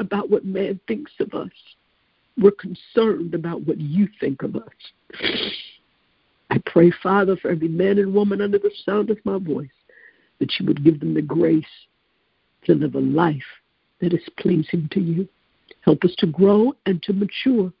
about 0.00 0.28
what 0.28 0.44
man 0.44 0.80
thinks 0.88 1.12
of 1.20 1.32
us. 1.34 1.52
We're 2.36 2.50
concerned 2.52 3.34
about 3.34 3.62
what 3.62 3.80
you 3.80 4.08
think 4.20 4.42
of 4.42 4.56
us. 4.56 4.62
Pray, 6.74 6.90
Father, 7.04 7.36
for 7.36 7.52
every 7.52 7.68
man 7.68 7.98
and 7.98 8.12
woman 8.12 8.40
under 8.40 8.58
the 8.58 8.72
sound 8.84 9.08
of 9.08 9.24
my 9.24 9.38
voice, 9.38 9.68
that 10.40 10.52
you 10.58 10.66
would 10.66 10.82
give 10.82 10.98
them 10.98 11.14
the 11.14 11.22
grace 11.22 11.64
to 12.64 12.74
live 12.74 12.96
a 12.96 13.00
life 13.00 13.44
that 14.00 14.12
is 14.12 14.28
pleasing 14.40 14.88
to 14.90 14.98
you. 14.98 15.28
Help 15.82 16.02
us 16.02 16.12
to 16.18 16.26
grow 16.26 16.72
and 16.86 17.00
to 17.04 17.12
mature 17.12 17.72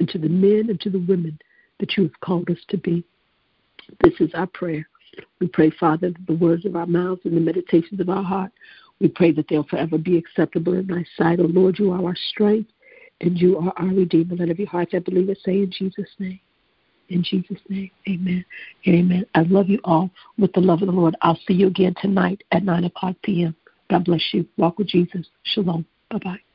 into 0.00 0.16
the 0.16 0.30
men 0.30 0.70
and 0.70 0.80
to 0.80 0.88
the 0.88 1.00
women 1.00 1.38
that 1.78 1.94
you 1.94 2.04
have 2.04 2.20
called 2.20 2.48
us 2.48 2.56
to 2.68 2.78
be. 2.78 3.04
This 4.02 4.14
is 4.18 4.30
our 4.32 4.46
prayer. 4.46 4.88
We 5.38 5.48
pray, 5.48 5.68
Father, 5.68 6.08
that 6.08 6.26
the 6.26 6.32
words 6.32 6.64
of 6.64 6.74
our 6.74 6.86
mouths 6.86 7.20
and 7.26 7.36
the 7.36 7.40
meditations 7.40 8.00
of 8.00 8.08
our 8.08 8.24
heart, 8.24 8.52
we 8.98 9.08
pray 9.08 9.32
that 9.32 9.44
they'll 9.50 9.64
forever 9.64 9.98
be 9.98 10.16
acceptable 10.16 10.72
in 10.72 10.86
thy 10.86 11.04
sight. 11.18 11.38
O 11.38 11.42
oh 11.42 11.48
Lord, 11.48 11.78
you 11.78 11.92
are 11.92 12.02
our 12.02 12.16
strength 12.30 12.70
and 13.20 13.38
you 13.38 13.58
are 13.58 13.74
our 13.76 13.88
Redeemer. 13.88 14.36
Let 14.36 14.48
every 14.48 14.64
heart 14.64 14.88
that 14.92 15.04
believes 15.04 15.28
us 15.28 15.44
say 15.44 15.58
in 15.58 15.70
Jesus' 15.70 16.08
name. 16.18 16.40
In 17.12 17.22
Jesus' 17.22 17.60
name, 17.68 17.90
amen. 18.08 18.44
Amen. 18.88 19.26
I 19.34 19.42
love 19.42 19.68
you 19.68 19.80
all 19.84 20.10
with 20.38 20.52
the 20.54 20.60
love 20.60 20.82
of 20.82 20.86
the 20.86 20.92
Lord. 20.92 21.14
I'll 21.20 21.38
see 21.46 21.54
you 21.54 21.66
again 21.66 21.94
tonight 22.00 22.42
at 22.52 22.64
9 22.64 22.84
o'clock 22.84 23.16
p.m. 23.22 23.54
God 23.90 24.04
bless 24.04 24.22
you. 24.32 24.46
Walk 24.56 24.78
with 24.78 24.88
Jesus. 24.88 25.26
Shalom. 25.44 25.84
Bye 26.10 26.18
bye. 26.24 26.51